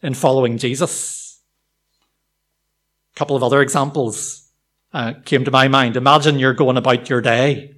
in 0.00 0.14
following 0.14 0.56
Jesus. 0.56 1.42
A 3.14 3.18
couple 3.18 3.36
of 3.36 3.42
other 3.42 3.60
examples 3.60 4.48
uh, 4.94 5.12
came 5.26 5.44
to 5.44 5.50
my 5.50 5.68
mind. 5.68 5.98
Imagine 5.98 6.38
you're 6.38 6.54
going 6.54 6.78
about 6.78 7.10
your 7.10 7.20
day 7.20 7.74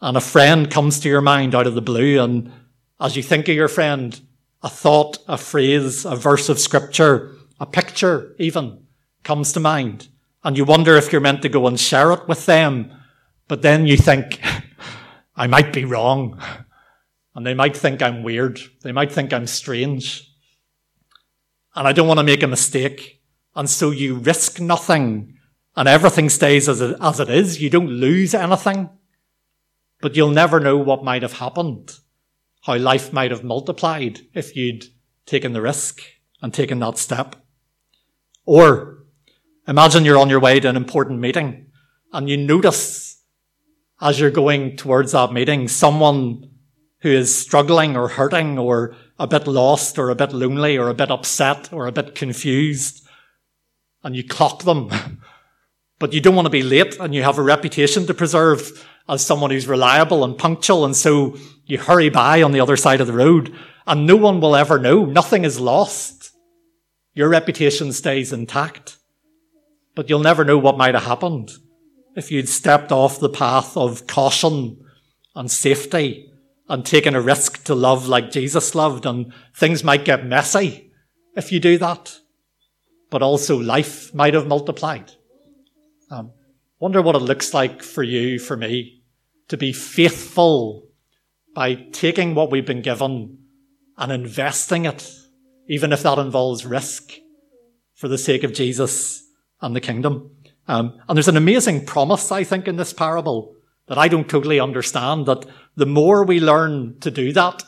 and 0.00 0.16
a 0.16 0.20
friend 0.20 0.70
comes 0.70 1.00
to 1.00 1.08
your 1.08 1.20
mind 1.20 1.56
out 1.56 1.66
of 1.66 1.74
the 1.74 1.82
blue 1.82 2.22
and 2.22 2.52
as 3.00 3.16
you 3.16 3.22
think 3.22 3.48
of 3.48 3.56
your 3.56 3.68
friend, 3.68 4.20
a 4.62 4.68
thought, 4.68 5.18
a 5.26 5.38
phrase, 5.38 6.04
a 6.04 6.14
verse 6.14 6.48
of 6.48 6.60
scripture, 6.60 7.34
a 7.58 7.66
picture 7.66 8.36
even 8.38 8.86
comes 9.24 9.52
to 9.52 9.60
mind. 9.60 10.06
And 10.44 10.56
you 10.56 10.64
wonder 10.64 10.96
if 10.96 11.10
you're 11.10 11.20
meant 11.20 11.42
to 11.42 11.48
go 11.48 11.66
and 11.66 11.80
share 11.80 12.12
it 12.12 12.28
with 12.28 12.46
them. 12.46 12.92
But 13.48 13.62
then 13.62 13.86
you 13.86 13.96
think, 13.96 14.40
I 15.38 15.46
might 15.46 15.72
be 15.72 15.84
wrong. 15.84 16.40
And 17.34 17.46
they 17.46 17.54
might 17.54 17.76
think 17.76 18.02
I'm 18.02 18.24
weird. 18.24 18.58
They 18.82 18.90
might 18.90 19.12
think 19.12 19.32
I'm 19.32 19.46
strange. 19.46 20.28
And 21.76 21.86
I 21.86 21.92
don't 21.92 22.08
want 22.08 22.18
to 22.18 22.24
make 22.24 22.42
a 22.42 22.48
mistake. 22.48 23.22
And 23.54 23.70
so 23.70 23.92
you 23.92 24.16
risk 24.16 24.60
nothing 24.60 25.38
and 25.76 25.88
everything 25.88 26.30
stays 26.30 26.68
as 26.68 26.80
it, 26.80 26.96
as 27.00 27.20
it 27.20 27.30
is. 27.30 27.62
You 27.62 27.70
don't 27.70 27.90
lose 27.90 28.34
anything, 28.34 28.90
but 30.00 30.16
you'll 30.16 30.32
never 30.32 30.58
know 30.58 30.78
what 30.78 31.04
might 31.04 31.22
have 31.22 31.34
happened, 31.34 32.00
how 32.62 32.76
life 32.76 33.12
might 33.12 33.30
have 33.30 33.44
multiplied 33.44 34.22
if 34.34 34.56
you'd 34.56 34.86
taken 35.24 35.52
the 35.52 35.62
risk 35.62 36.00
and 36.42 36.52
taken 36.52 36.80
that 36.80 36.98
step. 36.98 37.36
Or 38.46 39.04
imagine 39.68 40.04
you're 40.04 40.18
on 40.18 40.30
your 40.30 40.40
way 40.40 40.58
to 40.58 40.68
an 40.68 40.76
important 40.76 41.20
meeting 41.20 41.66
and 42.12 42.28
you 42.28 42.36
notice 42.36 43.07
as 44.00 44.20
you're 44.20 44.30
going 44.30 44.76
towards 44.76 45.12
that 45.12 45.32
meeting, 45.32 45.68
someone 45.68 46.48
who 47.00 47.10
is 47.10 47.34
struggling 47.34 47.96
or 47.96 48.08
hurting 48.08 48.58
or 48.58 48.94
a 49.18 49.26
bit 49.26 49.46
lost 49.46 49.98
or 49.98 50.10
a 50.10 50.14
bit 50.14 50.32
lonely 50.32 50.76
or 50.76 50.88
a 50.88 50.94
bit 50.94 51.10
upset 51.10 51.72
or 51.72 51.86
a 51.86 51.92
bit 51.92 52.14
confused 52.14 53.06
and 54.04 54.14
you 54.14 54.24
clock 54.24 54.62
them. 54.62 54.90
but 55.98 56.12
you 56.12 56.20
don't 56.20 56.36
want 56.36 56.46
to 56.46 56.50
be 56.50 56.62
late 56.62 56.96
and 57.00 57.14
you 57.14 57.22
have 57.22 57.38
a 57.38 57.42
reputation 57.42 58.06
to 58.06 58.14
preserve 58.14 58.86
as 59.08 59.24
someone 59.24 59.50
who's 59.50 59.66
reliable 59.66 60.22
and 60.22 60.38
punctual. 60.38 60.84
And 60.84 60.94
so 60.94 61.36
you 61.66 61.78
hurry 61.78 62.08
by 62.08 62.42
on 62.42 62.52
the 62.52 62.60
other 62.60 62.76
side 62.76 63.00
of 63.00 63.06
the 63.06 63.12
road 63.12 63.54
and 63.86 64.06
no 64.06 64.16
one 64.16 64.40
will 64.40 64.54
ever 64.54 64.78
know. 64.78 65.04
Nothing 65.04 65.44
is 65.44 65.58
lost. 65.58 66.32
Your 67.14 67.28
reputation 67.28 67.92
stays 67.92 68.32
intact, 68.32 68.98
but 69.96 70.08
you'll 70.08 70.20
never 70.20 70.44
know 70.44 70.58
what 70.58 70.78
might 70.78 70.94
have 70.94 71.04
happened 71.04 71.50
if 72.18 72.32
you'd 72.32 72.48
stepped 72.48 72.90
off 72.90 73.20
the 73.20 73.28
path 73.28 73.76
of 73.76 74.08
caution 74.08 74.84
and 75.36 75.48
safety 75.48 76.28
and 76.68 76.84
taken 76.84 77.14
a 77.14 77.20
risk 77.20 77.62
to 77.62 77.76
love 77.76 78.08
like 78.08 78.32
Jesus 78.32 78.74
loved, 78.74 79.06
and 79.06 79.32
things 79.54 79.84
might 79.84 80.04
get 80.04 80.26
messy 80.26 80.90
if 81.36 81.52
you 81.52 81.60
do 81.60 81.78
that. 81.78 82.18
But 83.08 83.22
also 83.22 83.56
life 83.56 84.12
might 84.12 84.34
have 84.34 84.48
multiplied. 84.48 85.12
Um, 86.10 86.32
wonder 86.80 87.00
what 87.00 87.14
it 87.14 87.20
looks 87.20 87.54
like 87.54 87.84
for 87.84 88.02
you, 88.02 88.40
for 88.40 88.56
me, 88.56 89.04
to 89.46 89.56
be 89.56 89.72
faithful 89.72 90.88
by 91.54 91.74
taking 91.92 92.34
what 92.34 92.50
we've 92.50 92.66
been 92.66 92.82
given 92.82 93.38
and 93.96 94.10
investing 94.10 94.86
it, 94.86 95.08
even 95.68 95.92
if 95.92 96.02
that 96.02 96.18
involves 96.18 96.66
risk, 96.66 97.12
for 97.94 98.08
the 98.08 98.18
sake 98.18 98.42
of 98.42 98.52
Jesus 98.52 99.22
and 99.60 99.74
the 99.74 99.80
kingdom. 99.80 100.32
Um, 100.68 101.00
and 101.08 101.16
there's 101.16 101.28
an 101.28 101.36
amazing 101.36 101.86
promise, 101.86 102.30
I 102.30 102.44
think, 102.44 102.68
in 102.68 102.76
this 102.76 102.92
parable 102.92 103.56
that 103.86 103.98
I 103.98 104.06
don't 104.08 104.28
totally 104.28 104.60
understand 104.60 105.26
that 105.26 105.46
the 105.76 105.86
more 105.86 106.24
we 106.24 106.40
learn 106.40 107.00
to 107.00 107.10
do 107.10 107.32
that, 107.32 107.64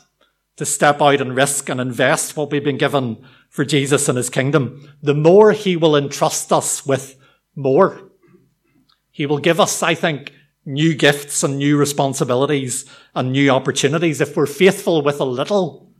to 0.57 0.65
step 0.65 1.01
out 1.01 1.19
and 1.19 1.35
risk 1.35 1.67
and 1.67 1.81
invest 1.81 2.37
what 2.37 2.51
we've 2.51 2.63
been 2.63 2.77
given 2.77 3.25
for 3.49 3.65
Jesus 3.65 4.07
and 4.07 4.17
his 4.17 4.29
kingdom, 4.29 4.93
the 5.01 5.15
more 5.15 5.51
he 5.51 5.75
will 5.75 5.95
entrust 5.95 6.53
us 6.53 6.85
with 6.85 7.17
more. 7.55 8.11
He 9.09 9.25
will 9.25 9.39
give 9.39 9.59
us, 9.59 9.81
I 9.81 9.95
think, 9.95 10.31
new 10.63 10.93
gifts 10.93 11.43
and 11.43 11.57
new 11.57 11.77
responsibilities 11.77 12.85
and 13.15 13.31
new 13.31 13.49
opportunities. 13.49 14.21
If 14.21 14.37
we're 14.37 14.45
faithful 14.45 15.01
with 15.01 15.19
a 15.19 15.25
little, 15.25 15.91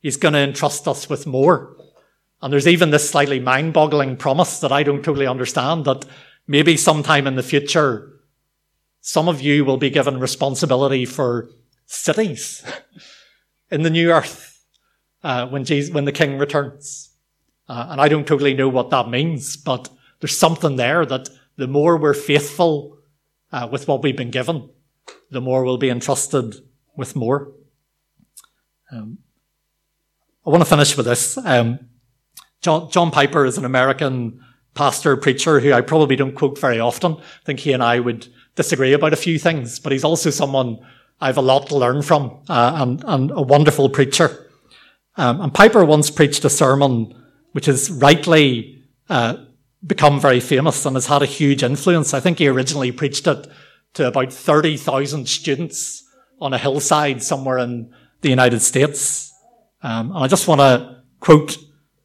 he's 0.00 0.18
going 0.18 0.34
to 0.34 0.40
entrust 0.40 0.86
us 0.86 1.08
with 1.08 1.26
more. 1.26 1.74
And 2.42 2.52
there's 2.52 2.68
even 2.68 2.90
this 2.90 3.08
slightly 3.08 3.40
mind 3.40 3.72
boggling 3.72 4.18
promise 4.18 4.60
that 4.60 4.70
I 4.72 4.82
don't 4.82 5.02
totally 5.02 5.26
understand 5.26 5.86
that 5.86 6.04
maybe 6.46 6.76
sometime 6.76 7.26
in 7.26 7.36
the 7.36 7.42
future, 7.42 8.10
some 9.00 9.28
of 9.28 9.40
you 9.40 9.64
will 9.64 9.76
be 9.76 9.90
given 9.90 10.18
responsibility 10.18 11.04
for 11.04 11.50
cities 11.86 12.64
in 13.70 13.82
the 13.82 13.90
new 13.90 14.10
earth 14.10 14.64
uh, 15.22 15.46
when, 15.46 15.64
Jesus, 15.64 15.92
when 15.92 16.04
the 16.04 16.12
king 16.12 16.38
returns. 16.38 17.10
Uh, 17.68 17.86
and 17.90 18.00
I 18.00 18.08
don't 18.08 18.26
totally 18.26 18.54
know 18.54 18.68
what 18.68 18.90
that 18.90 19.08
means, 19.08 19.56
but 19.56 19.88
there's 20.20 20.38
something 20.38 20.76
there 20.76 21.06
that 21.06 21.28
the 21.56 21.66
more 21.66 21.96
we're 21.96 22.14
faithful 22.14 22.98
uh, 23.52 23.68
with 23.70 23.88
what 23.88 24.02
we've 24.02 24.16
been 24.16 24.30
given, 24.30 24.68
the 25.30 25.40
more 25.40 25.64
we'll 25.64 25.78
be 25.78 25.90
entrusted 25.90 26.56
with 26.96 27.16
more. 27.16 27.52
Um, 28.92 29.18
I 30.46 30.50
want 30.50 30.62
to 30.62 30.68
finish 30.68 30.96
with 30.96 31.06
this. 31.06 31.38
Um, 31.38 31.78
John, 32.60 32.90
John 32.90 33.10
Piper 33.10 33.44
is 33.44 33.56
an 33.56 33.64
American 33.64 34.44
pastor, 34.74 35.16
preacher 35.16 35.60
who 35.60 35.72
I 35.72 35.80
probably 35.80 36.16
don't 36.16 36.34
quote 36.34 36.58
very 36.58 36.80
often. 36.80 37.14
I 37.14 37.44
think 37.44 37.60
he 37.60 37.72
and 37.72 37.82
I 37.82 38.00
would 38.00 38.28
disagree 38.56 38.92
about 38.92 39.12
a 39.12 39.16
few 39.16 39.38
things, 39.38 39.78
but 39.78 39.92
he's 39.92 40.04
also 40.04 40.30
someone 40.30 40.78
I 41.20 41.26
have 41.26 41.38
a 41.38 41.42
lot 41.42 41.68
to 41.68 41.76
learn 41.76 42.02
from 42.02 42.38
uh, 42.48 42.72
and, 42.76 43.02
and, 43.06 43.30
a 43.30 43.42
wonderful 43.42 43.88
preacher. 43.88 44.50
Um, 45.16 45.40
and 45.40 45.54
Piper 45.54 45.84
once 45.84 46.10
preached 46.10 46.44
a 46.44 46.50
sermon 46.50 47.14
which 47.52 47.66
has 47.66 47.90
rightly 47.90 48.82
uh, 49.08 49.36
become 49.86 50.20
very 50.20 50.40
famous 50.40 50.84
and 50.84 50.96
has 50.96 51.06
had 51.06 51.22
a 51.22 51.26
huge 51.26 51.62
influence. 51.62 52.12
I 52.12 52.20
think 52.20 52.38
he 52.38 52.48
originally 52.48 52.90
preached 52.90 53.26
it 53.26 53.46
to 53.94 54.08
about 54.08 54.32
30,000 54.32 55.28
students 55.28 56.04
on 56.40 56.52
a 56.52 56.58
hillside 56.58 57.22
somewhere 57.22 57.58
in 57.58 57.94
the 58.22 58.28
United 58.28 58.60
States. 58.60 59.32
Um, 59.82 60.10
and 60.10 60.24
I 60.24 60.26
just 60.26 60.48
want 60.48 60.60
to 60.60 61.02
quote 61.20 61.58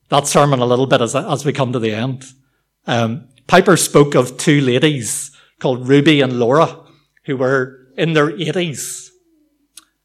that 0.09 0.27
sermon 0.27 0.59
a 0.59 0.65
little 0.65 0.87
bit 0.87 1.01
as, 1.01 1.15
as 1.15 1.45
we 1.45 1.53
come 1.53 1.73
to 1.73 1.79
the 1.79 1.93
end. 1.93 2.25
Um, 2.87 3.27
Piper 3.47 3.77
spoke 3.77 4.15
of 4.15 4.37
two 4.37 4.61
ladies 4.61 5.31
called 5.59 5.87
Ruby 5.87 6.21
and 6.21 6.39
Laura, 6.39 6.85
who 7.25 7.37
were 7.37 7.87
in 7.97 8.13
their 8.13 8.31
80s 8.31 9.09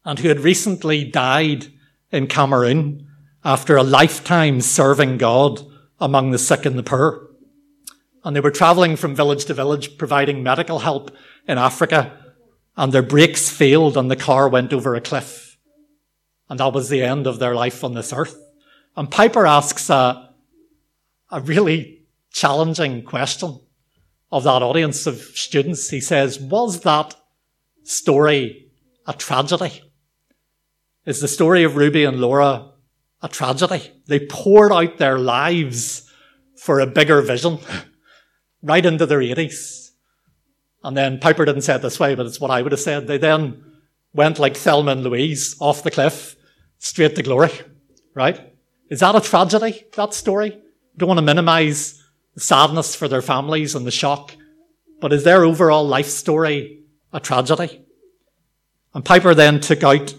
and 0.03 0.19
who 0.19 0.27
had 0.27 0.39
recently 0.39 1.03
died 1.03 1.67
in 2.11 2.27
Cameroon 2.27 3.07
after 3.43 3.77
a 3.77 3.83
lifetime 3.83 4.61
serving 4.61 5.17
God 5.17 5.61
among 5.99 6.31
the 6.31 6.37
sick 6.37 6.65
and 6.65 6.77
the 6.77 6.83
poor. 6.83 7.29
And 8.23 8.35
they 8.35 8.41
were 8.41 8.51
traveling 8.51 8.95
from 8.95 9.15
village 9.15 9.45
to 9.45 9.53
village 9.53 9.97
providing 9.97 10.43
medical 10.43 10.79
help 10.79 11.15
in 11.47 11.57
Africa 11.57 12.17
and 12.77 12.91
their 12.91 13.03
brakes 13.03 13.49
failed 13.49 13.97
and 13.97 14.09
the 14.11 14.15
car 14.15 14.49
went 14.49 14.73
over 14.73 14.95
a 14.95 15.01
cliff. 15.01 15.57
And 16.49 16.59
that 16.59 16.73
was 16.73 16.89
the 16.89 17.01
end 17.01 17.27
of 17.27 17.39
their 17.39 17.55
life 17.55 17.83
on 17.83 17.93
this 17.93 18.13
earth. 18.13 18.37
And 18.95 19.09
Piper 19.09 19.47
asks 19.47 19.89
a, 19.89 20.33
a 21.31 21.41
really 21.41 22.04
challenging 22.35 23.01
question 23.01 23.57
of 24.29 24.43
that 24.43 24.61
audience 24.61 25.07
of 25.07 25.15
students. 25.15 25.89
He 25.89 26.01
says, 26.01 26.37
was 26.37 26.81
that 26.81 27.15
story 27.83 28.67
a 29.07 29.13
tragedy? 29.13 29.81
Is 31.05 31.21
the 31.21 31.29
story 31.29 31.63
of 31.63 31.77
Ruby 31.77 32.03
and 32.03 32.19
Laura 32.19 32.73
a 33.21 33.29
tragedy? 33.29 33.89
They 34.07 34.19
poured 34.19 34.73
out 34.73 34.97
their 34.97 35.17
lives 35.17 36.11
for 36.57 36.81
a 36.81 36.87
bigger 36.87 37.21
vision 37.21 37.57
right 38.61 38.85
into 38.85 39.05
their 39.05 39.19
80s. 39.19 39.91
And 40.83 40.97
then 40.97 41.19
Piper 41.19 41.45
didn't 41.45 41.61
say 41.61 41.75
it 41.75 41.81
this 41.81 42.01
way, 42.01 42.15
but 42.15 42.25
it's 42.25 42.41
what 42.41 42.51
I 42.51 42.61
would 42.61 42.73
have 42.73 42.81
said. 42.81 43.07
They 43.07 43.17
then 43.17 43.63
went 44.13 44.39
like 44.39 44.57
Thelma 44.57 44.91
and 44.91 45.03
Louise 45.03 45.55
off 45.61 45.83
the 45.83 45.91
cliff 45.91 46.35
straight 46.79 47.15
to 47.15 47.23
glory, 47.23 47.51
right? 48.13 48.53
Is 48.89 48.99
that 48.99 49.15
a 49.15 49.21
tragedy, 49.21 49.85
that 49.95 50.13
story? 50.13 50.61
Don't 50.97 51.07
want 51.07 51.17
to 51.19 51.25
minimize 51.25 52.01
the 52.35 52.41
sadness 52.41 52.95
for 52.95 53.07
their 53.07 53.21
families 53.21 53.75
and 53.75 53.85
the 53.85 53.91
shock. 53.91 54.35
But 55.01 55.11
is 55.11 55.23
their 55.23 55.43
overall 55.43 55.87
life 55.87 56.07
story 56.07 56.83
a 57.11 57.19
tragedy? 57.19 57.85
And 58.93 59.03
Piper 59.03 59.33
then 59.33 59.59
took 59.59 59.83
out 59.83 60.13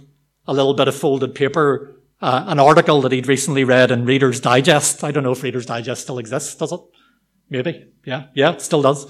a 0.46 0.52
little 0.52 0.74
bit 0.74 0.88
of 0.88 0.94
folded 0.94 1.34
paper, 1.34 1.94
uh, 2.20 2.44
an 2.46 2.58
article 2.58 3.00
that 3.02 3.12
he'd 3.12 3.26
recently 3.26 3.64
read 3.64 3.90
in 3.90 4.04
Reader's 4.04 4.40
Digest. 4.40 5.04
I 5.04 5.10
don't 5.10 5.22
know 5.22 5.32
if 5.32 5.42
Reader's 5.42 5.66
Digest 5.66 6.02
still 6.02 6.18
exists, 6.18 6.54
does 6.56 6.72
it? 6.72 6.80
Maybe. 7.48 7.86
Yeah, 8.04 8.24
yeah, 8.34 8.52
it 8.52 8.60
still 8.60 8.82
does. 8.82 9.06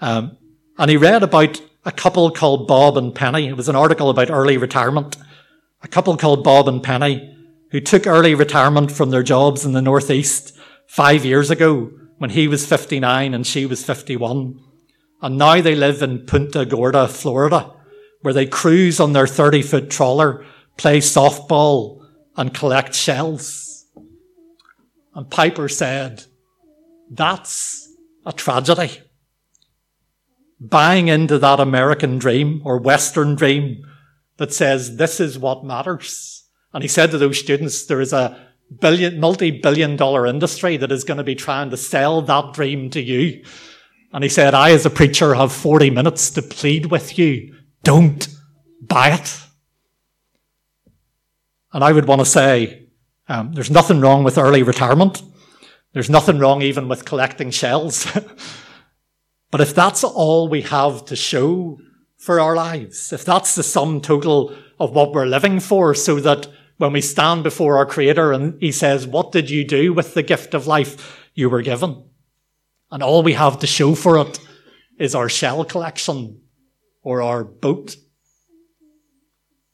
Um, 0.00 0.36
and 0.78 0.90
he 0.90 0.96
read 0.96 1.22
about 1.22 1.60
a 1.84 1.92
couple 1.92 2.30
called 2.30 2.68
Bob 2.68 2.96
and 2.96 3.14
Penny. 3.14 3.48
It 3.48 3.56
was 3.56 3.68
an 3.68 3.76
article 3.76 4.10
about 4.10 4.30
early 4.30 4.56
retirement. 4.56 5.16
A 5.82 5.88
couple 5.88 6.16
called 6.16 6.44
Bob 6.44 6.68
and 6.68 6.82
Penny 6.82 7.32
who 7.70 7.80
took 7.80 8.06
early 8.06 8.34
retirement 8.34 8.92
from 8.92 9.10
their 9.10 9.22
jobs 9.22 9.64
in 9.64 9.72
the 9.72 9.82
Northeast 9.82 10.56
five 10.86 11.24
years 11.24 11.50
ago 11.50 11.90
when 12.18 12.30
he 12.30 12.48
was 12.48 12.66
59 12.66 13.34
and 13.34 13.46
she 13.46 13.66
was 13.66 13.84
51. 13.84 14.60
And 15.22 15.38
now 15.38 15.60
they 15.60 15.74
live 15.74 16.02
in 16.02 16.26
Punta 16.26 16.64
Gorda, 16.64 17.08
Florida, 17.08 17.72
where 18.22 18.34
they 18.34 18.46
cruise 18.46 19.00
on 19.00 19.12
their 19.12 19.26
30 19.26 19.62
foot 19.62 19.90
trawler, 19.90 20.44
play 20.76 20.98
softball 20.98 22.04
and 22.36 22.52
collect 22.52 22.94
shells. 22.94 23.86
And 25.14 25.30
Piper 25.30 25.68
said, 25.68 26.24
that's 27.10 27.88
a 28.26 28.32
tragedy. 28.32 29.00
Buying 30.60 31.08
into 31.08 31.38
that 31.38 31.60
American 31.60 32.18
dream 32.18 32.62
or 32.64 32.78
Western 32.78 33.34
dream 33.34 33.82
that 34.38 34.52
says 34.52 34.96
this 34.96 35.20
is 35.20 35.38
what 35.38 35.64
matters. 35.64 36.44
And 36.72 36.82
he 36.82 36.88
said 36.88 37.10
to 37.10 37.18
those 37.18 37.38
students, 37.38 37.86
there 37.86 38.00
is 38.00 38.12
a 38.12 38.45
billion, 38.80 39.20
multi-billion 39.20 39.96
dollar 39.96 40.26
industry 40.26 40.76
that 40.76 40.92
is 40.92 41.04
going 41.04 41.18
to 41.18 41.24
be 41.24 41.34
trying 41.34 41.70
to 41.70 41.76
sell 41.76 42.22
that 42.22 42.54
dream 42.54 42.90
to 42.90 43.00
you. 43.00 43.44
And 44.12 44.22
he 44.22 44.30
said, 44.30 44.54
I 44.54 44.70
as 44.70 44.86
a 44.86 44.90
preacher 44.90 45.34
have 45.34 45.52
40 45.52 45.90
minutes 45.90 46.30
to 46.30 46.42
plead 46.42 46.86
with 46.86 47.18
you. 47.18 47.54
Don't 47.82 48.28
buy 48.80 49.10
it. 49.10 49.40
And 51.72 51.84
I 51.84 51.92
would 51.92 52.06
want 52.06 52.20
to 52.20 52.26
say, 52.26 52.88
um, 53.28 53.52
there's 53.52 53.70
nothing 53.70 54.00
wrong 54.00 54.24
with 54.24 54.38
early 54.38 54.62
retirement. 54.62 55.22
There's 55.92 56.10
nothing 56.10 56.38
wrong 56.38 56.62
even 56.62 56.88
with 56.88 57.04
collecting 57.04 57.50
shells. 57.50 58.06
but 59.50 59.60
if 59.60 59.74
that's 59.74 60.04
all 60.04 60.48
we 60.48 60.62
have 60.62 61.04
to 61.06 61.16
show 61.16 61.78
for 62.18 62.40
our 62.40 62.56
lives, 62.56 63.12
if 63.12 63.24
that's 63.24 63.54
the 63.54 63.62
sum 63.62 64.00
total 64.00 64.54
of 64.78 64.92
what 64.92 65.12
we're 65.12 65.26
living 65.26 65.60
for, 65.60 65.94
so 65.94 66.20
that 66.20 66.48
when 66.78 66.92
we 66.92 67.00
stand 67.00 67.42
before 67.42 67.78
our 67.78 67.86
Creator 67.86 68.32
and 68.32 68.60
He 68.60 68.72
says, 68.72 69.06
What 69.06 69.32
did 69.32 69.50
you 69.50 69.64
do 69.64 69.92
with 69.92 70.14
the 70.14 70.22
gift 70.22 70.54
of 70.54 70.66
life 70.66 71.28
you 71.34 71.48
were 71.48 71.62
given? 71.62 72.04
And 72.90 73.02
all 73.02 73.22
we 73.22 73.32
have 73.32 73.58
to 73.60 73.66
show 73.66 73.94
for 73.94 74.18
it 74.18 74.38
is 74.98 75.14
our 75.14 75.28
shell 75.28 75.64
collection 75.64 76.40
or 77.02 77.22
our 77.22 77.44
boat. 77.44 77.96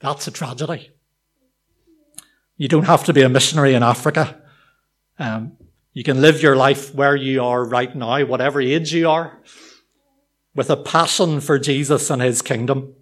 That's 0.00 0.26
a 0.26 0.30
tragedy. 0.30 0.90
You 2.56 2.68
don't 2.68 2.86
have 2.86 3.04
to 3.04 3.12
be 3.12 3.22
a 3.22 3.28
missionary 3.28 3.74
in 3.74 3.82
Africa. 3.82 4.40
Um, 5.18 5.56
you 5.92 6.04
can 6.04 6.20
live 6.20 6.42
your 6.42 6.56
life 6.56 6.94
where 6.94 7.16
you 7.16 7.42
are 7.42 7.64
right 7.64 7.94
now, 7.94 8.24
whatever 8.24 8.60
age 8.60 8.92
you 8.94 9.08
are, 9.08 9.40
with 10.54 10.70
a 10.70 10.76
passion 10.76 11.40
for 11.40 11.58
Jesus 11.58 12.10
and 12.10 12.22
His 12.22 12.42
kingdom, 12.42 12.94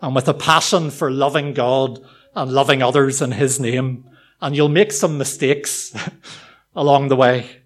and 0.00 0.14
with 0.14 0.28
a 0.28 0.34
passion 0.34 0.90
for 0.90 1.10
loving 1.10 1.52
God 1.52 2.00
and 2.34 2.52
loving 2.52 2.82
others 2.82 3.20
in 3.20 3.32
His 3.32 3.60
name. 3.60 4.04
And 4.40 4.56
you'll 4.56 4.68
make 4.68 4.92
some 4.92 5.18
mistakes 5.18 5.94
along 6.74 7.08
the 7.08 7.16
way, 7.16 7.62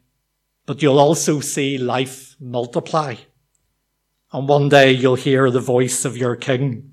but 0.66 0.82
you'll 0.82 0.98
also 0.98 1.40
see 1.40 1.78
life 1.78 2.36
multiply. 2.40 3.16
And 4.32 4.48
one 4.48 4.68
day 4.68 4.92
you'll 4.92 5.14
hear 5.14 5.50
the 5.50 5.60
voice 5.60 6.04
of 6.04 6.16
your 6.16 6.36
King 6.36 6.92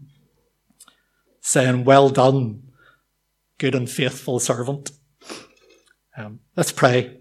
saying, 1.41 1.83
well 1.83 2.09
done, 2.09 2.63
good 3.57 3.75
and 3.75 3.89
faithful 3.89 4.39
servant. 4.39 4.91
Um, 6.17 6.39
let's 6.55 6.71
pray. 6.71 7.19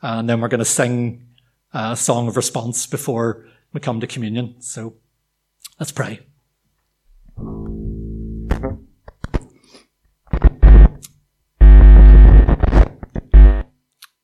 And 0.00 0.28
then 0.28 0.40
we're 0.40 0.48
going 0.48 0.58
to 0.60 0.64
sing 0.64 1.26
a 1.72 1.96
song 1.96 2.28
of 2.28 2.36
response 2.36 2.86
before 2.86 3.46
we 3.72 3.80
come 3.80 4.00
to 4.00 4.06
communion. 4.06 4.60
So 4.60 4.94
let's 5.78 5.92
pray. 5.92 6.20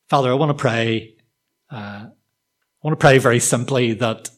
Father, 0.09 0.31
I 0.31 0.35
want 0.35 0.51
to 0.51 0.61
pray. 0.61 1.15
Uh, 1.71 2.07
I 2.07 2.11
want 2.83 2.93
to 2.93 3.03
pray 3.03 3.17
very 3.17 3.41
simply 3.41 3.95
that 3.95 4.29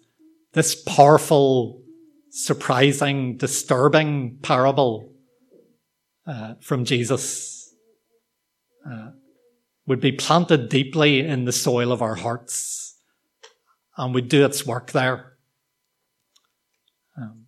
this 0.53 0.81
powerful, 0.81 1.83
surprising, 2.31 3.37
disturbing 3.37 4.39
parable 4.43 5.13
uh, 6.25 6.55
from 6.61 6.85
Jesus 6.85 7.75
uh, 8.89 9.11
would 9.87 10.01
be 10.01 10.13
planted 10.13 10.69
deeply 10.69 11.21
in 11.21 11.47
the 11.47 11.53
soil 11.53 11.91
of 11.91 12.01
our 12.01 12.15
hearts 12.15 13.01
and 13.97 14.15
would 14.15 14.29
do 14.29 14.45
its 14.45 14.65
work 14.65 14.93
there. 14.93 15.37
Um, 17.17 17.47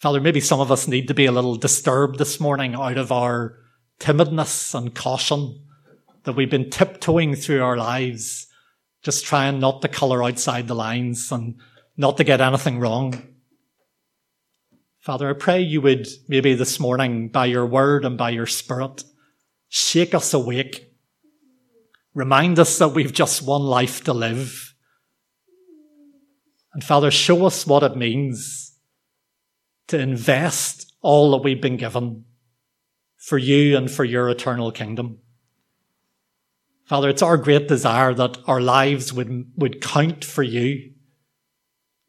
Father, 0.00 0.20
maybe 0.20 0.40
some 0.40 0.58
of 0.58 0.72
us 0.72 0.88
need 0.88 1.06
to 1.06 1.14
be 1.14 1.26
a 1.26 1.32
little 1.32 1.54
disturbed 1.54 2.18
this 2.18 2.40
morning 2.40 2.74
out 2.74 2.98
of 2.98 3.12
our 3.12 3.58
timidness 4.00 4.74
and 4.74 4.92
caution 4.92 5.60
that 6.24 6.34
we've 6.34 6.50
been 6.50 6.70
tiptoeing 6.70 7.34
through 7.34 7.62
our 7.62 7.76
lives, 7.76 8.46
just 9.02 9.24
trying 9.24 9.58
not 9.58 9.82
to 9.82 9.88
colour 9.88 10.22
outside 10.22 10.68
the 10.68 10.74
lines 10.74 11.30
and 11.32 11.56
not 11.96 12.16
to 12.16 12.24
get 12.24 12.40
anything 12.40 12.78
wrong. 12.78 13.22
Father, 15.00 15.28
I 15.28 15.32
pray 15.32 15.60
you 15.60 15.80
would 15.80 16.06
maybe 16.28 16.54
this 16.54 16.78
morning, 16.78 17.28
by 17.28 17.46
your 17.46 17.66
word 17.66 18.04
and 18.04 18.16
by 18.16 18.30
your 18.30 18.46
spirit, 18.46 19.02
shake 19.68 20.14
us 20.14 20.32
awake. 20.32 20.94
Remind 22.14 22.58
us 22.58 22.78
that 22.78 22.90
we've 22.90 23.12
just 23.12 23.42
one 23.42 23.62
life 23.62 24.04
to 24.04 24.12
live. 24.12 24.74
And 26.72 26.84
Father, 26.84 27.10
show 27.10 27.44
us 27.46 27.66
what 27.66 27.82
it 27.82 27.96
means 27.96 28.78
to 29.88 29.98
invest 29.98 30.94
all 31.02 31.32
that 31.32 31.42
we've 31.42 31.60
been 31.60 31.76
given 31.76 32.24
for 33.16 33.38
you 33.38 33.76
and 33.76 33.90
for 33.90 34.04
your 34.04 34.28
eternal 34.28 34.70
kingdom. 34.70 35.18
Father, 36.92 37.08
it's 37.08 37.22
our 37.22 37.38
great 37.38 37.68
desire 37.68 38.12
that 38.12 38.36
our 38.46 38.60
lives 38.60 39.14
would, 39.14 39.50
would 39.56 39.80
count 39.80 40.26
for 40.26 40.42
you 40.42 40.92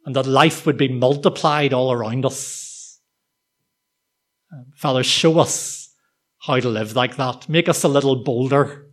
and 0.05 0.13
that 0.13 0.25
life 0.25 0.65
would 0.65 0.75
be 0.75 0.89
multiplied 0.89 1.71
all 1.71 1.93
around 1.93 2.25
us. 2.25 2.99
Um, 4.51 4.65
Father, 4.75 5.01
show 5.01 5.39
us 5.39 5.95
how 6.39 6.59
to 6.59 6.67
live 6.67 6.97
like 6.97 7.15
that. 7.15 7.47
Make 7.47 7.69
us 7.69 7.85
a 7.85 7.87
little 7.87 8.25
bolder. 8.25 8.89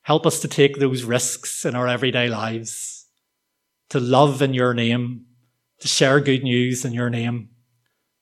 Help 0.00 0.24
us 0.24 0.40
to 0.40 0.48
take 0.48 0.78
those 0.78 1.02
risks 1.04 1.66
in 1.66 1.74
our 1.74 1.86
everyday 1.86 2.28
lives, 2.30 3.06
to 3.90 4.00
love 4.00 4.40
in 4.40 4.54
your 4.54 4.72
name, 4.72 5.26
to 5.80 5.88
share 5.88 6.20
good 6.20 6.42
news 6.42 6.86
in 6.86 6.94
your 6.94 7.10
name 7.10 7.50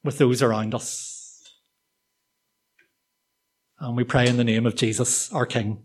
with 0.03 0.19
those 0.19 0.43
around 0.43 0.75
us. 0.75 1.41
And 3.79 3.97
we 3.97 4.03
pray 4.03 4.27
in 4.27 4.39
the 4.39 4.43
name 4.43 4.67
of 4.67 4.75
Jesus, 4.75 5.33
our 5.33 5.47
King. 5.47 5.85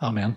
Amen. 0.00 0.36